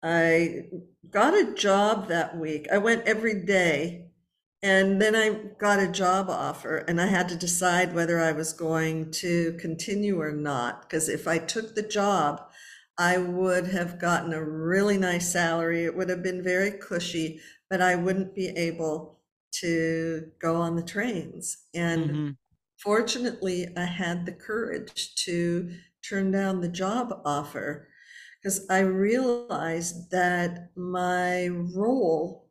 [0.04, 0.66] I
[1.10, 2.66] got a job that week.
[2.70, 4.10] I went every day.
[4.62, 5.28] And then I
[5.58, 10.18] got a job offer, and I had to decide whether I was going to continue
[10.22, 10.80] or not.
[10.80, 12.40] Because if I took the job,
[12.96, 15.84] I would have gotten a really nice salary.
[15.84, 19.20] It would have been very cushy, but I wouldn't be able
[19.60, 21.58] to go on the trains.
[21.74, 22.30] And mm-hmm.
[22.84, 25.72] Fortunately, I had the courage to
[26.08, 27.88] turn down the job offer
[28.40, 32.50] because I realized that my role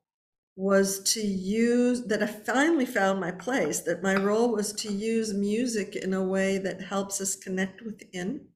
[0.56, 5.34] was to use that I finally found my place, that my role was to use
[5.34, 8.48] music in a way that helps us connect within.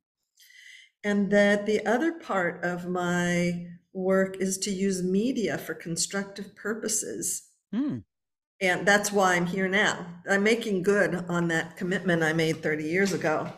[1.03, 7.51] And that the other part of my work is to use media for constructive purposes.
[7.71, 7.99] Hmm.
[8.59, 10.05] And that's why I'm here now.
[10.29, 13.51] I'm making good on that commitment I made 30 years ago.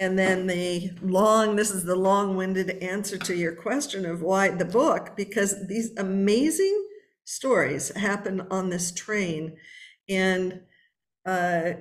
[0.00, 4.48] And then the long, this is the long winded answer to your question of why
[4.48, 6.86] the book, because these amazing
[7.24, 9.56] stories happen on this train.
[10.08, 10.62] And
[11.24, 11.72] uh,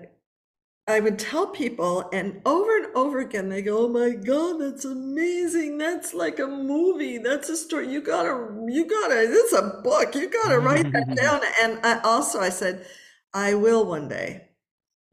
[0.88, 4.84] I would tell people, and over and over again, they go, "Oh my God, that's
[4.86, 5.78] amazing!
[5.78, 7.18] That's like a movie.
[7.20, 7.88] That's a story.
[7.90, 9.28] You gotta, you gotta.
[9.28, 10.16] This is a book.
[10.16, 12.86] You gotta write that down." And I also, I said,
[13.34, 14.50] "I will one day."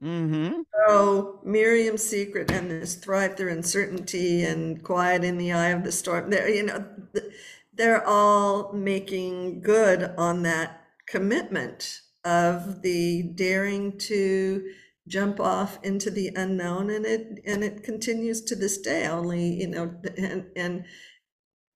[0.03, 0.63] Mm-hmm.
[0.87, 5.93] So Miriam's secret and this thrive through uncertainty and quiet in the eye of the
[5.93, 6.31] storm.
[6.31, 6.85] They're, you know,
[7.75, 14.63] they're all making good on that commitment of the daring to
[15.09, 19.67] jump off into the unknown and it and it continues to this day only you
[19.67, 20.85] know and and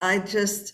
[0.01, 0.73] i just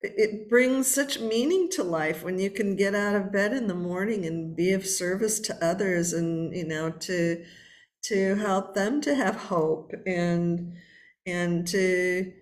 [0.00, 3.74] it brings such meaning to life when you can get out of bed in the
[3.74, 7.44] morning and be of service to others and you know to
[8.02, 10.72] to help them to have hope and
[11.26, 12.32] and to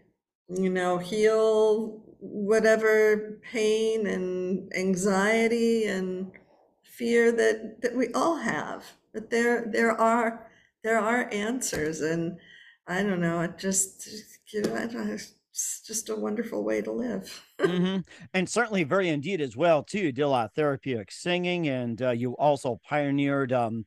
[0.48, 6.32] you know heal whatever pain and anxiety and
[6.82, 8.84] fear that that we all have
[9.16, 10.46] but there there are
[10.84, 12.38] there are answers and
[12.86, 14.06] i don't know it just
[14.52, 18.00] you know, I don't, it's just a wonderful way to live mm-hmm.
[18.34, 22.02] and certainly very indeed as well too you did a lot of therapeutic singing and
[22.02, 23.86] uh, you also pioneered um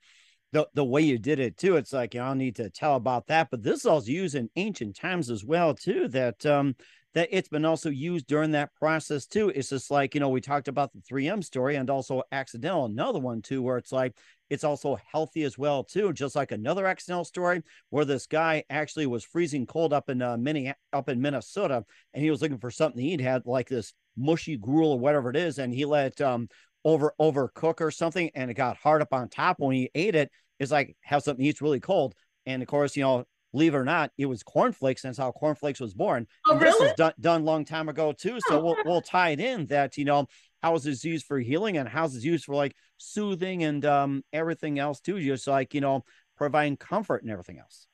[0.51, 2.71] the, the way you did it too it's like you know, i don't need to
[2.71, 6.43] tell about that but this is also used in ancient times as well too that
[6.47, 6.75] um
[7.13, 9.49] that it's been also used during that process too.
[9.49, 13.19] It's just like, you know, we talked about the 3M story and also accidental, another
[13.19, 14.15] one too, where it's like
[14.49, 19.05] it's also healthy as well too, just like another accidental story where this guy actually
[19.05, 22.71] was freezing cold up in uh, mini up in Minnesota and he was looking for
[22.71, 26.49] something he'd had like this mushy gruel or whatever it is, and he let um
[26.85, 30.31] over overcook or something and it got hard up on top when he ate it.
[30.59, 32.15] It's like have something eats really cold.
[32.45, 35.01] And of course, you know, believe it or not, it was cornflakes.
[35.01, 36.27] That's how cornflakes was born.
[36.47, 36.71] Oh, and really?
[36.71, 38.39] This was done done long time ago too.
[38.47, 40.27] So we'll we'll tie it in that you know
[40.61, 44.23] how is this used for healing and how's it used for like soothing and um
[44.33, 45.19] everything else too.
[45.19, 46.03] Just like you know
[46.37, 47.87] providing comfort and everything else.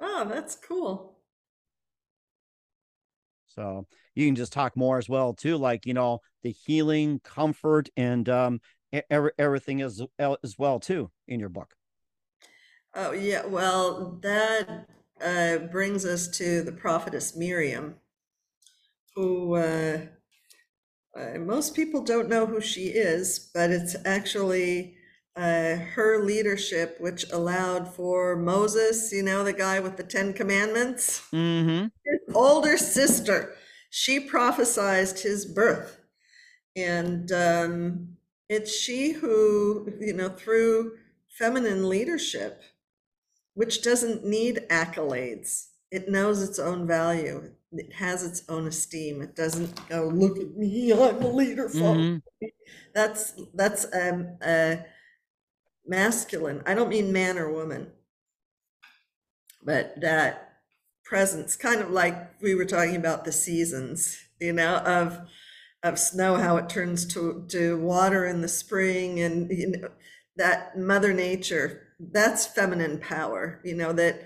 [0.00, 1.18] Oh, that's cool.
[3.46, 7.88] So you can just talk more as well too, like you know the healing, comfort,
[7.96, 8.60] and um
[9.10, 11.74] every, everything as as well too in your book.
[12.94, 13.44] Oh, yeah.
[13.44, 14.86] Well, that
[15.20, 17.96] uh, brings us to the prophetess Miriam,
[19.14, 19.98] who uh,
[21.16, 24.96] uh, most people don't know who she is, but it's actually
[25.36, 31.22] uh, her leadership which allowed for Moses, you know, the guy with the Ten Commandments,
[31.32, 31.86] Mm-hmm.
[32.04, 33.56] his older sister.
[33.90, 36.00] She prophesied his birth.
[36.76, 38.16] And um,
[38.48, 40.98] it's she who, you know, through
[41.28, 42.62] feminine leadership,
[43.54, 45.68] which doesn't need accolades.
[45.90, 47.52] It knows its own value.
[47.78, 49.22] It has its own esteem.
[49.22, 51.68] It doesn't go, look at me, I'm a leader.
[51.68, 52.22] folks." Mhm.
[52.94, 54.76] That's that's um, uh,
[55.86, 56.62] masculine.
[56.66, 57.92] I don't mean man or woman,
[59.62, 60.58] but that
[61.04, 65.20] presence, kind of like we were talking about the seasons, you know, of
[65.82, 69.88] of snow, how it turns to to water in the spring, and you know,
[70.36, 71.80] that Mother Nature.
[72.00, 73.60] That's feminine power.
[73.64, 74.22] You know that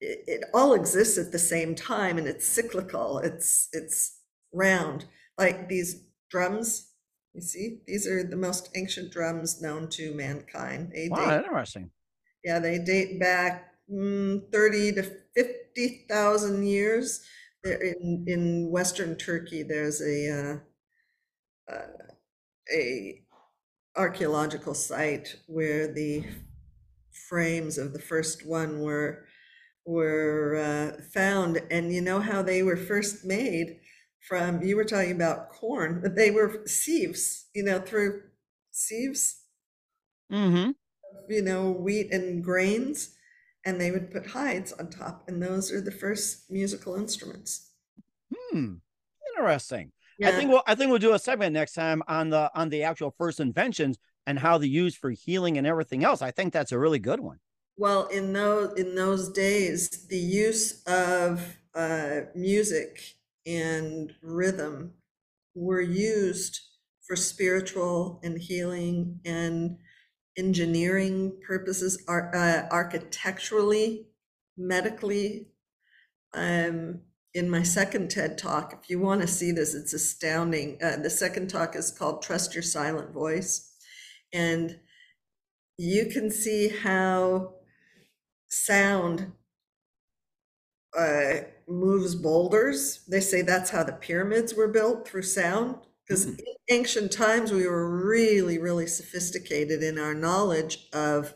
[0.00, 3.18] it, it all exists at the same time, and it's cyclical.
[3.18, 4.20] It's it's
[4.52, 5.06] round,
[5.38, 6.92] like these drums.
[7.34, 10.92] You see, these are the most ancient drums known to mankind.
[10.94, 11.90] They Wow, date interesting.
[12.44, 15.02] yeah, they date back mm, 30 to
[15.34, 17.22] 50,000 years.
[17.64, 20.60] There in in Western Turkey, there's a
[21.70, 22.12] uh, uh,
[22.72, 23.22] a
[23.96, 26.24] archaeological site where the
[27.28, 29.25] frames of the first one were
[29.86, 33.80] were uh, found, and you know how they were first made
[34.28, 34.62] from.
[34.62, 37.46] You were talking about corn, but they were sieves.
[37.54, 38.22] You know, through
[38.72, 39.42] sieves
[40.32, 40.70] Mm-hmm.
[41.28, 43.14] you know, wheat and grains,
[43.64, 47.70] and they would put hides on top, and those are the first musical instruments.
[48.34, 48.74] Hmm.
[49.36, 49.92] Interesting.
[50.24, 52.82] I think we'll I think we'll do a segment next time on the on the
[52.84, 56.22] actual first inventions and how they're used for healing and everything else.
[56.22, 57.38] I think that's a really good one.
[57.76, 63.00] Well, in those in those days, the use of uh, music
[63.46, 64.94] and rhythm
[65.54, 66.60] were used
[67.06, 69.78] for spiritual and healing and
[70.36, 74.08] engineering purposes, ar- uh, architecturally,
[74.56, 75.48] medically.
[76.34, 77.00] Um,
[77.36, 78.78] in my second TED talk.
[78.82, 80.78] If you want to see this, it's astounding.
[80.82, 83.74] Uh, the second talk is called Trust Your Silent Voice.
[84.32, 84.80] And
[85.76, 87.55] you can see how
[88.48, 89.32] sound
[90.96, 91.34] uh,
[91.68, 93.04] moves boulders.
[93.08, 95.76] They say that's how the pyramids were built through sound.
[96.06, 96.38] Because Mm.
[96.38, 101.34] in ancient times, we were really, really sophisticated in our knowledge of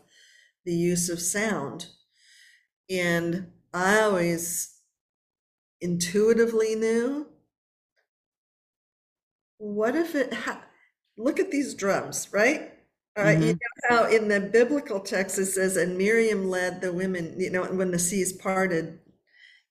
[0.64, 1.88] the use of sound.
[2.90, 4.80] And I always
[5.80, 7.26] intuitively knew
[9.58, 10.64] what if it ha-
[11.16, 12.72] look at these drums, right?
[13.20, 13.58] Uh, you know
[13.88, 17.90] how in the biblical text it says, and Miriam led the women, you know, when
[17.90, 18.98] the seas parted,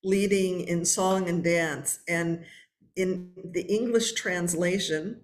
[0.04, 2.00] leading in song and dance.
[2.08, 2.46] And
[2.96, 5.22] in the English translation,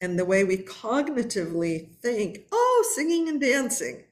[0.00, 4.04] and the way we cognitively think, oh, singing and dancing.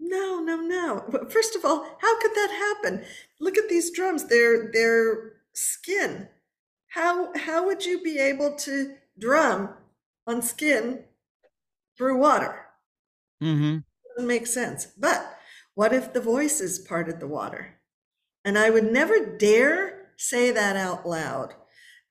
[0.00, 1.04] No, no, no.
[1.10, 3.04] But First of all, how could that happen?
[3.40, 4.24] Look at these drums.
[4.24, 6.28] They're they're skin.
[6.88, 9.70] How how would you be able to drum
[10.26, 11.04] on skin
[11.96, 12.66] through water?
[13.42, 13.78] Mm-hmm.
[14.16, 14.86] Doesn't make sense.
[14.98, 15.36] But
[15.74, 17.80] what if the voices parted the water?
[18.44, 21.54] And I would never dare say that out loud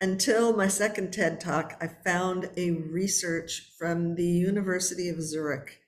[0.01, 1.77] until my second TED talk.
[1.79, 5.79] I found a research from the University of Zurich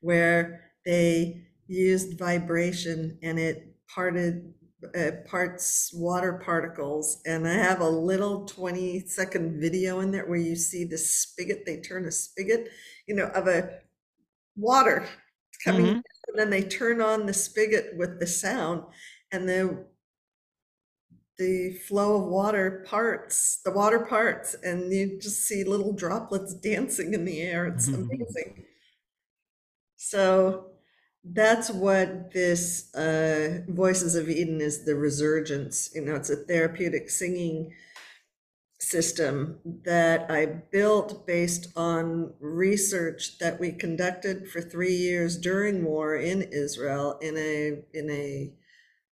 [0.00, 4.54] where they used vibration and it parted
[4.96, 10.38] uh, parts water particles and i have a little 20 second video in there where
[10.38, 12.66] you see the spigot they turn a spigot
[13.10, 13.80] you know of a
[14.56, 15.06] water
[15.64, 16.02] coming Mhm.
[16.02, 18.84] down, and then they turn on the spigot with the sound
[19.32, 19.86] and the
[21.38, 27.14] the flow of water parts the water parts and you just see little droplets dancing
[27.14, 28.04] in the air it's Mhm.
[28.28, 28.64] amazing
[29.96, 30.70] so
[31.24, 35.90] that's what this uh, Voices of Eden is the resurgence.
[35.94, 37.72] You know, it's a therapeutic singing
[38.80, 46.16] system that I built based on research that we conducted for three years during war
[46.16, 48.52] in Israel in a in a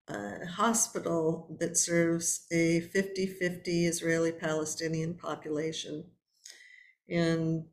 [0.09, 6.05] uh, hospital that serves a 50-50 Israeli-Palestinian population.
[7.09, 7.65] And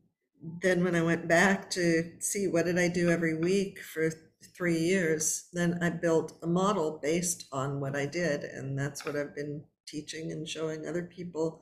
[0.61, 4.11] then when I went back to see what did I do every week for
[4.53, 9.15] three years, then I built a model based on what I did, and that's what
[9.15, 11.61] I've been teaching and showing other people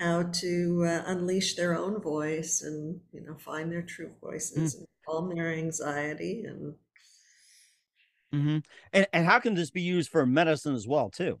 [0.00, 4.86] how to uh, unleash their own voice and you know find their true voices and
[5.06, 6.74] calm their anxiety and
[8.32, 8.58] Mm-hmm.
[8.92, 11.40] And and how can this be used for medicine as well too?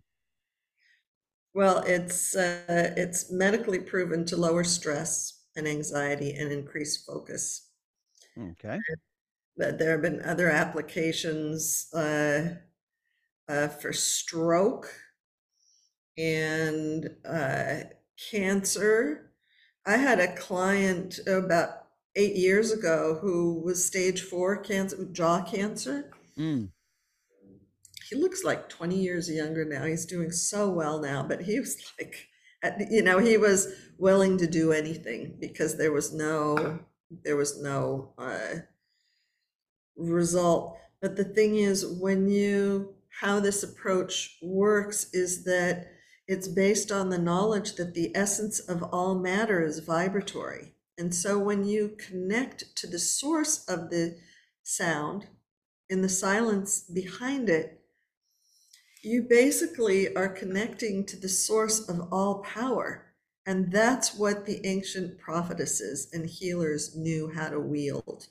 [1.54, 7.70] well it's uh, it's medically proven to lower stress and anxiety and increase focus
[8.38, 8.78] Okay.
[9.56, 12.56] But there have been other applications uh,
[13.48, 14.92] uh, for stroke
[16.16, 17.80] and uh,
[18.30, 19.32] cancer.
[19.86, 21.70] I had a client about
[22.16, 26.10] eight years ago who was stage four cancer, jaw cancer.
[26.38, 26.70] Mm.
[28.08, 29.84] He looks like 20 years younger now.
[29.84, 32.14] He's doing so well now, but he was like,
[32.90, 36.80] you know, he was willing to do anything because there was no,
[37.24, 38.60] there was no uh,
[39.96, 40.76] result.
[41.00, 45.86] But the thing is, when you, how this approach works is that
[46.30, 50.74] it's based on the knowledge that the essence of all matter is vibratory.
[50.96, 54.16] And so when you connect to the source of the
[54.62, 55.26] sound
[55.88, 57.80] in the silence behind it,
[59.02, 63.06] you basically are connecting to the source of all power.
[63.44, 68.28] And that's what the ancient prophetesses and healers knew how to wield.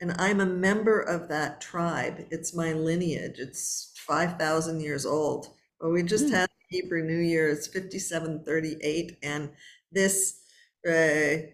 [0.00, 2.24] And I'm a member of that tribe.
[2.30, 3.40] It's my lineage.
[3.40, 5.48] It's 5,000 years old.
[5.80, 6.34] But we just Hmm.
[6.34, 7.48] had Hebrew New Year.
[7.48, 9.18] is 5738.
[9.22, 9.50] And
[9.92, 10.40] this
[10.88, 11.48] uh,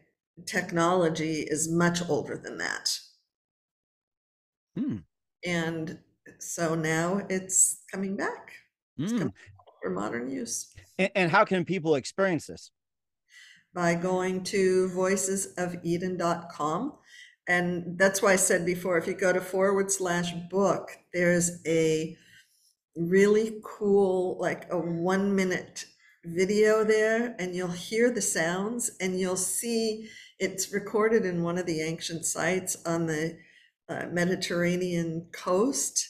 [0.47, 2.99] technology is much older than that.
[4.77, 4.97] Hmm.
[5.45, 5.99] And
[6.39, 8.53] so now it's coming back
[8.99, 9.19] It's Mm.
[9.19, 9.33] come-
[9.83, 12.71] for modern use And, and how can people experience this?
[13.75, 16.95] by going to voicesofeden.com.
[17.47, 22.16] And that's why I said before, if you go to forward slash book, there's a
[22.99, 25.84] really cool, like a one minute
[26.24, 31.66] video there, and you'll hear the sounds and you'll see it's recorded in one of
[31.66, 33.38] the ancient sites on the
[33.88, 36.09] uh, Mediterranean coast.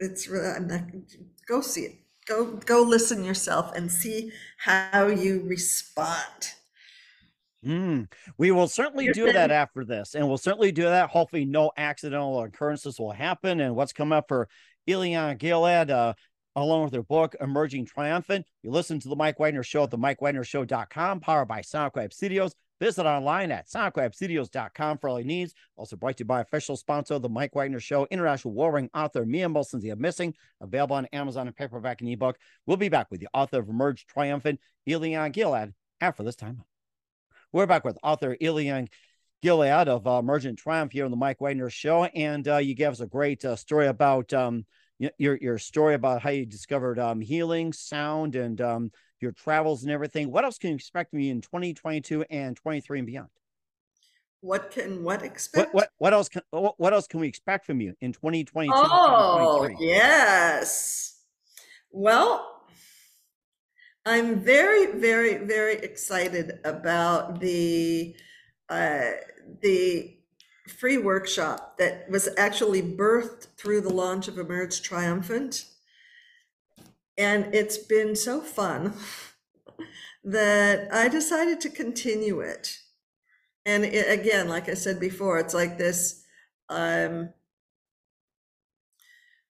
[0.00, 0.82] It's really, I'm not,
[1.48, 1.98] go see it.
[2.26, 6.54] Go, go listen yourself and see how you respond.
[7.64, 8.10] Mm.
[8.38, 11.10] We will certainly do that after this, and we'll certainly do that.
[11.10, 13.60] Hopefully, no accidental occurrences will happen.
[13.60, 14.48] And what's coming up for
[14.88, 16.14] Eliana Gilad, uh,
[16.56, 18.46] along with their book, Emerging Triumphant.
[18.62, 22.54] You listen to the Mike Wagner Show at the MikeWagnerShow.com, powered by SoundCloud Studios.
[22.80, 25.54] Visit online at SoundCloudStudios.com for all your needs.
[25.76, 29.48] Also brought to you by official sponsor, the Mike Wagner Show, international warring author Mia
[29.48, 32.36] Molson's The Missing, available on Amazon and paperback and ebook.
[32.66, 36.64] We'll be back with the author of Emerge Triumphant, Eliana Gilad, after this time.
[37.52, 38.88] We're back with author Eliana
[39.44, 42.88] Gilad of uh, Emergent Triumph here on the Mike Wagner Show, and uh, you gave
[42.88, 44.64] us a great uh, story about um,
[45.18, 48.90] your your story about how you discovered um, healing, sound, and um,
[49.20, 50.30] your travels and everything.
[50.30, 53.28] What else can you expect from you in 2022 and 23 and beyond?
[54.40, 55.74] What can what expect?
[55.74, 58.72] What what, what else can what, what else can we expect from you in 2022?
[58.74, 61.20] Oh yes.
[61.90, 62.62] Well,
[64.06, 68.16] I'm very very very excited about the
[68.68, 69.10] uh,
[69.60, 70.16] the
[70.68, 75.66] free workshop that was actually birthed through the launch of Emerge Triumphant.
[77.16, 78.94] And it's been so fun
[80.24, 82.78] that I decided to continue it.
[83.66, 86.24] And it, again, like I said before, it's like this
[86.68, 87.30] um,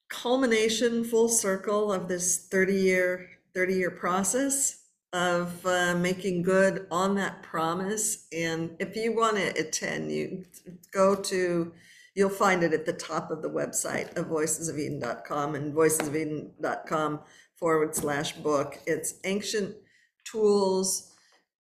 [0.09, 4.84] culmination full circle of this 30 year 30 year process
[5.15, 8.27] of uh, making good on that promise.
[8.37, 10.45] And if you want to attend, you
[10.93, 11.73] go to,
[12.17, 17.21] you'll find it at the top of the website of voicesofeden.com and voicesofeden.com
[17.55, 18.81] forward slash book.
[18.89, 19.77] It's ancient
[20.25, 21.13] tools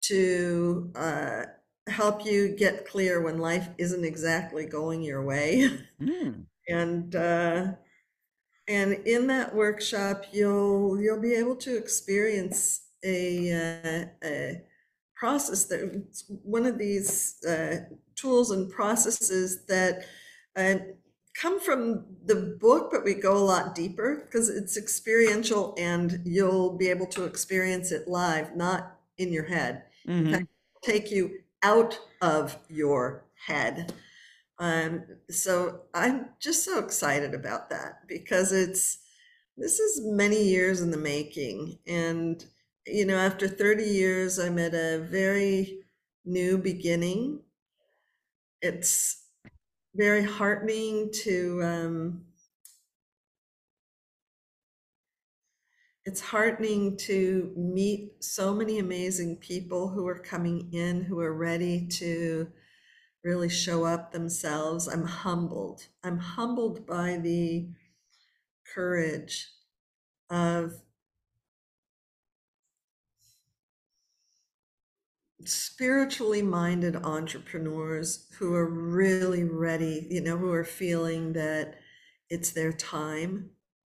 [0.06, 1.44] to uh,
[1.86, 5.70] help you get clear when life isn't exactly going your way.
[6.02, 6.46] Mm.
[6.68, 7.66] and uh,
[8.66, 14.62] and in that workshop, you'll you'll be able to experience a, uh, a
[15.14, 16.04] process that
[16.42, 17.76] one of these uh,
[18.16, 20.04] tools and processes that
[20.56, 20.76] uh,
[21.34, 26.76] come from the book, but we go a lot deeper because it's experiential and you'll
[26.76, 29.84] be able to experience it live, not in your head.
[30.06, 30.26] Mm-hmm.
[30.26, 30.46] In fact,
[30.82, 33.92] take you out of your head.
[34.58, 38.98] Um, so I'm just so excited about that because it's
[39.56, 42.44] this is many years in the making and
[42.86, 45.84] you know, after 30 years, I'm at a very
[46.24, 47.40] new beginning.
[48.60, 49.22] It's
[49.94, 52.24] very heartening to, um,
[56.04, 61.86] it's heartening to meet so many amazing people who are coming in, who are ready
[61.86, 62.46] to
[63.24, 64.86] really show up themselves.
[64.86, 65.86] I'm humbled.
[66.02, 67.68] I'm humbled by the
[68.74, 69.48] courage
[70.30, 70.74] of
[75.48, 81.76] spiritually minded entrepreneurs who are really ready, you know, who are feeling that
[82.30, 83.50] it's their time.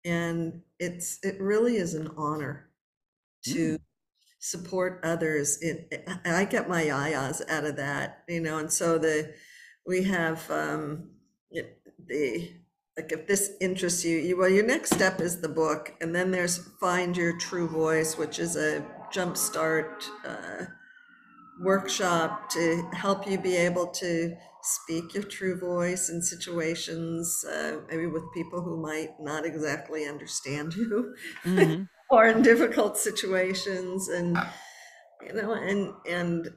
[0.04, 2.70] And it's it really is an honor
[3.46, 3.80] to mm.
[4.40, 5.58] support others.
[5.62, 9.34] It, I get my yayas out of that, you know, and so the
[9.86, 11.10] we have um
[12.08, 12.52] the
[12.98, 16.32] like if this interests you, you well your next step is the book and then
[16.32, 20.66] there's find your true voice which is a jumpstart uh,
[21.62, 28.08] workshop to help you be able to speak your true voice in situations, uh, maybe
[28.08, 31.84] with people who might not exactly understand you, mm-hmm.
[32.10, 34.38] or in difficult situations, and
[35.26, 36.50] you know, and and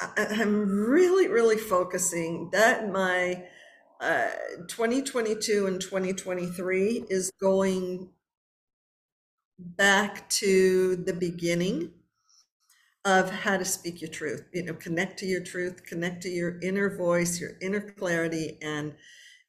[0.00, 3.44] I, I'm really, really focusing that my
[4.00, 4.30] uh,
[4.68, 8.10] 2022 and 2023 is going
[9.58, 11.92] back to the beginning
[13.04, 16.60] of how to speak your truth you know connect to your truth connect to your
[16.60, 18.94] inner voice your inner clarity and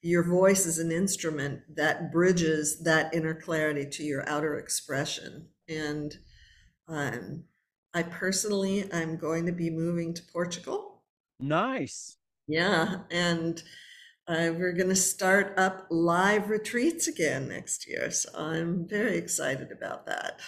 [0.01, 5.47] your voice is an instrument that bridges that inner clarity to your outer expression.
[5.69, 6.17] And
[6.87, 7.43] um,
[7.93, 11.03] i personally i'm going to be moving to portugal.
[11.39, 12.17] Nice.
[12.47, 13.61] Yeah and
[14.27, 19.71] uh, we're going to start up live retreats again next year so i'm very excited
[19.71, 20.39] about that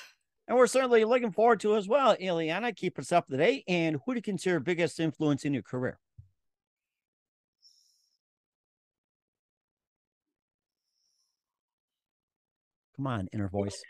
[0.47, 2.15] and we're certainly looking forward to as well.
[2.17, 3.63] Eliana, keep us up to date.
[3.67, 5.99] And who do you consider biggest influence in your career?
[12.95, 13.81] Come on, inner voice.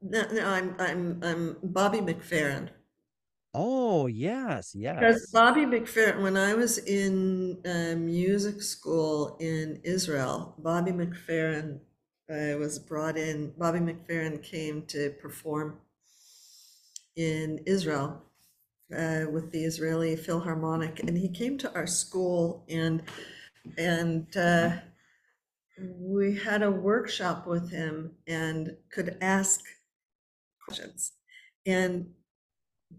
[0.00, 2.70] No, no, I'm I'm I'm Bobby McFerrin.
[3.52, 4.96] Oh yes, yes.
[4.98, 11.80] Because Bobby McFerrin, when I was in uh, music school in Israel, Bobby McFerrin
[12.30, 13.52] uh, was brought in.
[13.58, 15.78] Bobby McFerrin came to perform
[17.18, 18.22] in Israel
[18.96, 23.02] uh, with the Israeli Philharmonic, and he came to our school and
[23.76, 24.70] and uh,
[25.98, 29.60] we had a workshop with him and could ask
[30.64, 31.12] questions.
[31.66, 32.10] And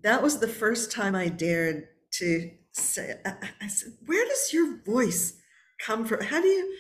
[0.04, 3.16] that was the first time I dared to say,
[3.62, 5.40] I, said, Where does your voice
[5.80, 6.22] come from?
[6.22, 6.78] How do you,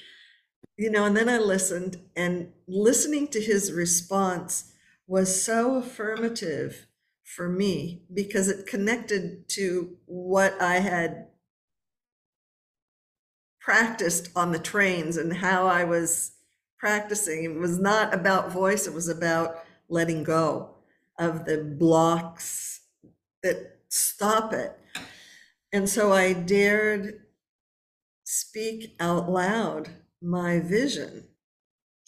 [0.77, 1.05] you know?
[1.05, 4.71] And then I listened, and listening to his response
[5.07, 6.85] was so affirmative
[7.29, 11.27] for me because it connected to what I had
[13.61, 16.31] practiced on the trains and how I was
[16.79, 17.43] practicing.
[17.43, 20.71] It was not about voice, it was about letting go
[21.19, 22.81] of the blocks
[23.43, 24.75] that stop it.
[25.71, 27.21] And so I dared
[28.23, 31.25] speak out loud my vision.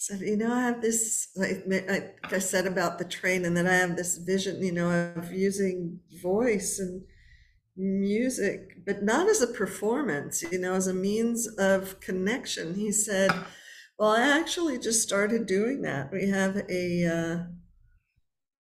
[0.01, 3.67] Said, you know, I have this, like, like I said about the train, and then
[3.67, 7.03] I have this vision, you know, of using voice and
[7.77, 12.73] music, but not as a performance, you know, as a means of connection.
[12.73, 13.31] He said,
[13.99, 16.11] Well, I actually just started doing that.
[16.11, 17.43] We have a, uh,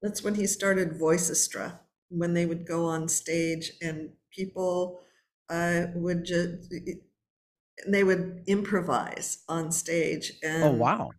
[0.02, 4.98] that's when he started Voicestra, when they would go on stage and people
[5.48, 6.74] uh, would just,
[7.86, 10.32] they would improvise on stage.
[10.42, 11.10] And oh, wow.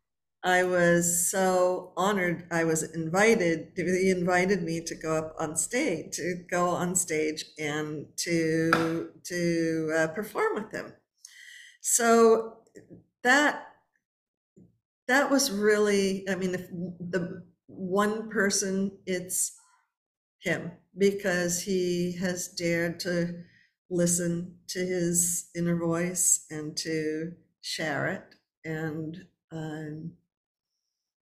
[0.44, 2.46] I was so honored.
[2.52, 3.72] I was invited.
[3.76, 9.94] He invited me to go up on stage, to go on stage and to to
[9.98, 10.94] uh, perform with him.
[11.80, 12.58] So
[13.24, 13.68] that
[15.08, 16.28] that was really.
[16.30, 19.56] I mean, if the one person, it's
[20.40, 23.44] him because he has dared to
[23.94, 28.36] listen to his inner voice and to share it
[28.66, 29.26] and.
[29.52, 30.14] Um,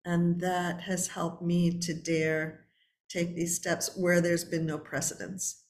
[0.06, 2.66] and that has helped me to dare
[3.10, 5.64] take these steps where there's been no precedence.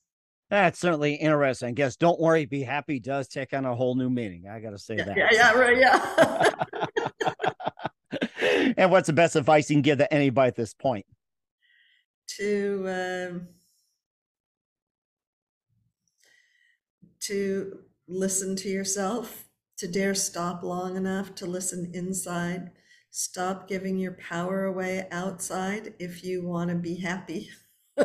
[0.49, 1.69] That's certainly interesting.
[1.69, 4.47] I guess don't worry, be happy does take on a whole new meaning.
[4.47, 5.17] I got to say yeah, that.
[5.17, 6.49] Yeah, yeah, right, yeah.
[8.77, 11.05] and what's the best advice you can give to anybody at this point?
[12.37, 13.47] To um,
[17.29, 19.45] to listen to yourself,
[19.77, 22.71] to dare stop long enough to listen inside,
[23.11, 27.49] Stop giving your power away outside if you want to be happy.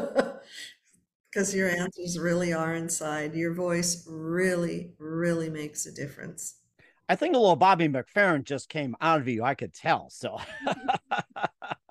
[1.31, 3.35] Because your answers really are inside.
[3.35, 6.61] Your voice really, really makes a difference.
[7.09, 9.43] I think a little Bobby McFerrin just came out of you.
[9.43, 10.11] I could tell.
[10.11, 10.39] So.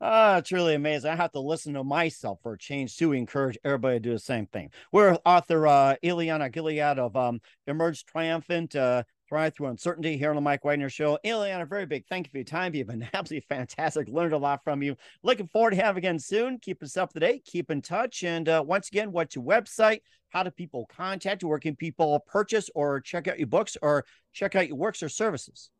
[0.00, 1.10] Ah, really amazing.
[1.10, 4.18] I have to listen to myself for a change to encourage everybody to do the
[4.18, 4.70] same thing.
[4.92, 10.36] We're author uh, Eliana Gilad of um, Emerge Triumphant, uh, Thrive Through Uncertainty here on
[10.36, 11.18] the Mike Wagner Show.
[11.24, 12.74] Ileana, very big thank you for your time.
[12.74, 14.08] You've been absolutely fantastic.
[14.08, 14.96] Learned a lot from you.
[15.22, 16.58] Looking forward to having again soon.
[16.58, 17.44] Keep us up to date.
[17.44, 18.22] Keep in touch.
[18.22, 20.00] And uh, once again, what's your website?
[20.28, 21.48] How do people contact you?
[21.48, 25.08] Where can people purchase or check out your books or check out your works or
[25.08, 25.70] services?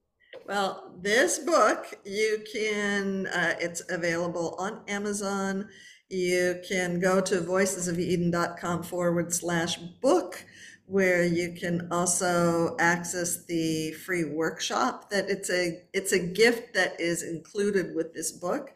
[0.46, 5.68] Well, this book, you can, uh, it's available on Amazon.
[6.08, 10.44] You can go to voicesofeden.com forward slash book
[10.88, 17.00] where you can also access the free workshop that it's a it's a gift that
[17.00, 18.72] is included with this book.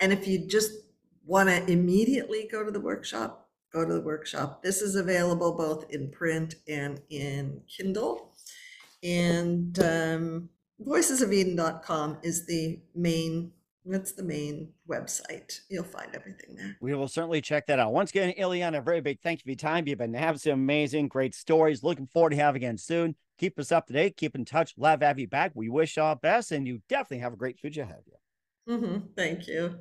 [0.00, 0.72] And if you just
[1.24, 4.62] want to immediately go to the workshop go to the workshop.
[4.62, 8.32] This is available both in print and in kindle.
[9.02, 10.48] And um,
[10.84, 13.52] voicesofeden.com is the main
[13.88, 15.60] that's the main website.
[15.70, 16.76] You'll find everything there.
[16.80, 17.92] We will certainly check that out.
[17.92, 19.86] Once again, Eliana, a very big thank you for your time.
[19.86, 21.84] You've been having some amazing, great stories.
[21.84, 23.14] Looking forward to having again soon.
[23.38, 24.16] Keep us up to date.
[24.16, 24.74] Keep in touch.
[24.76, 25.52] Love have you back.
[25.54, 28.74] We wish you all best, and you definitely have a great future ahead of you.
[28.74, 29.06] Mm-hmm.
[29.14, 29.78] Thank you.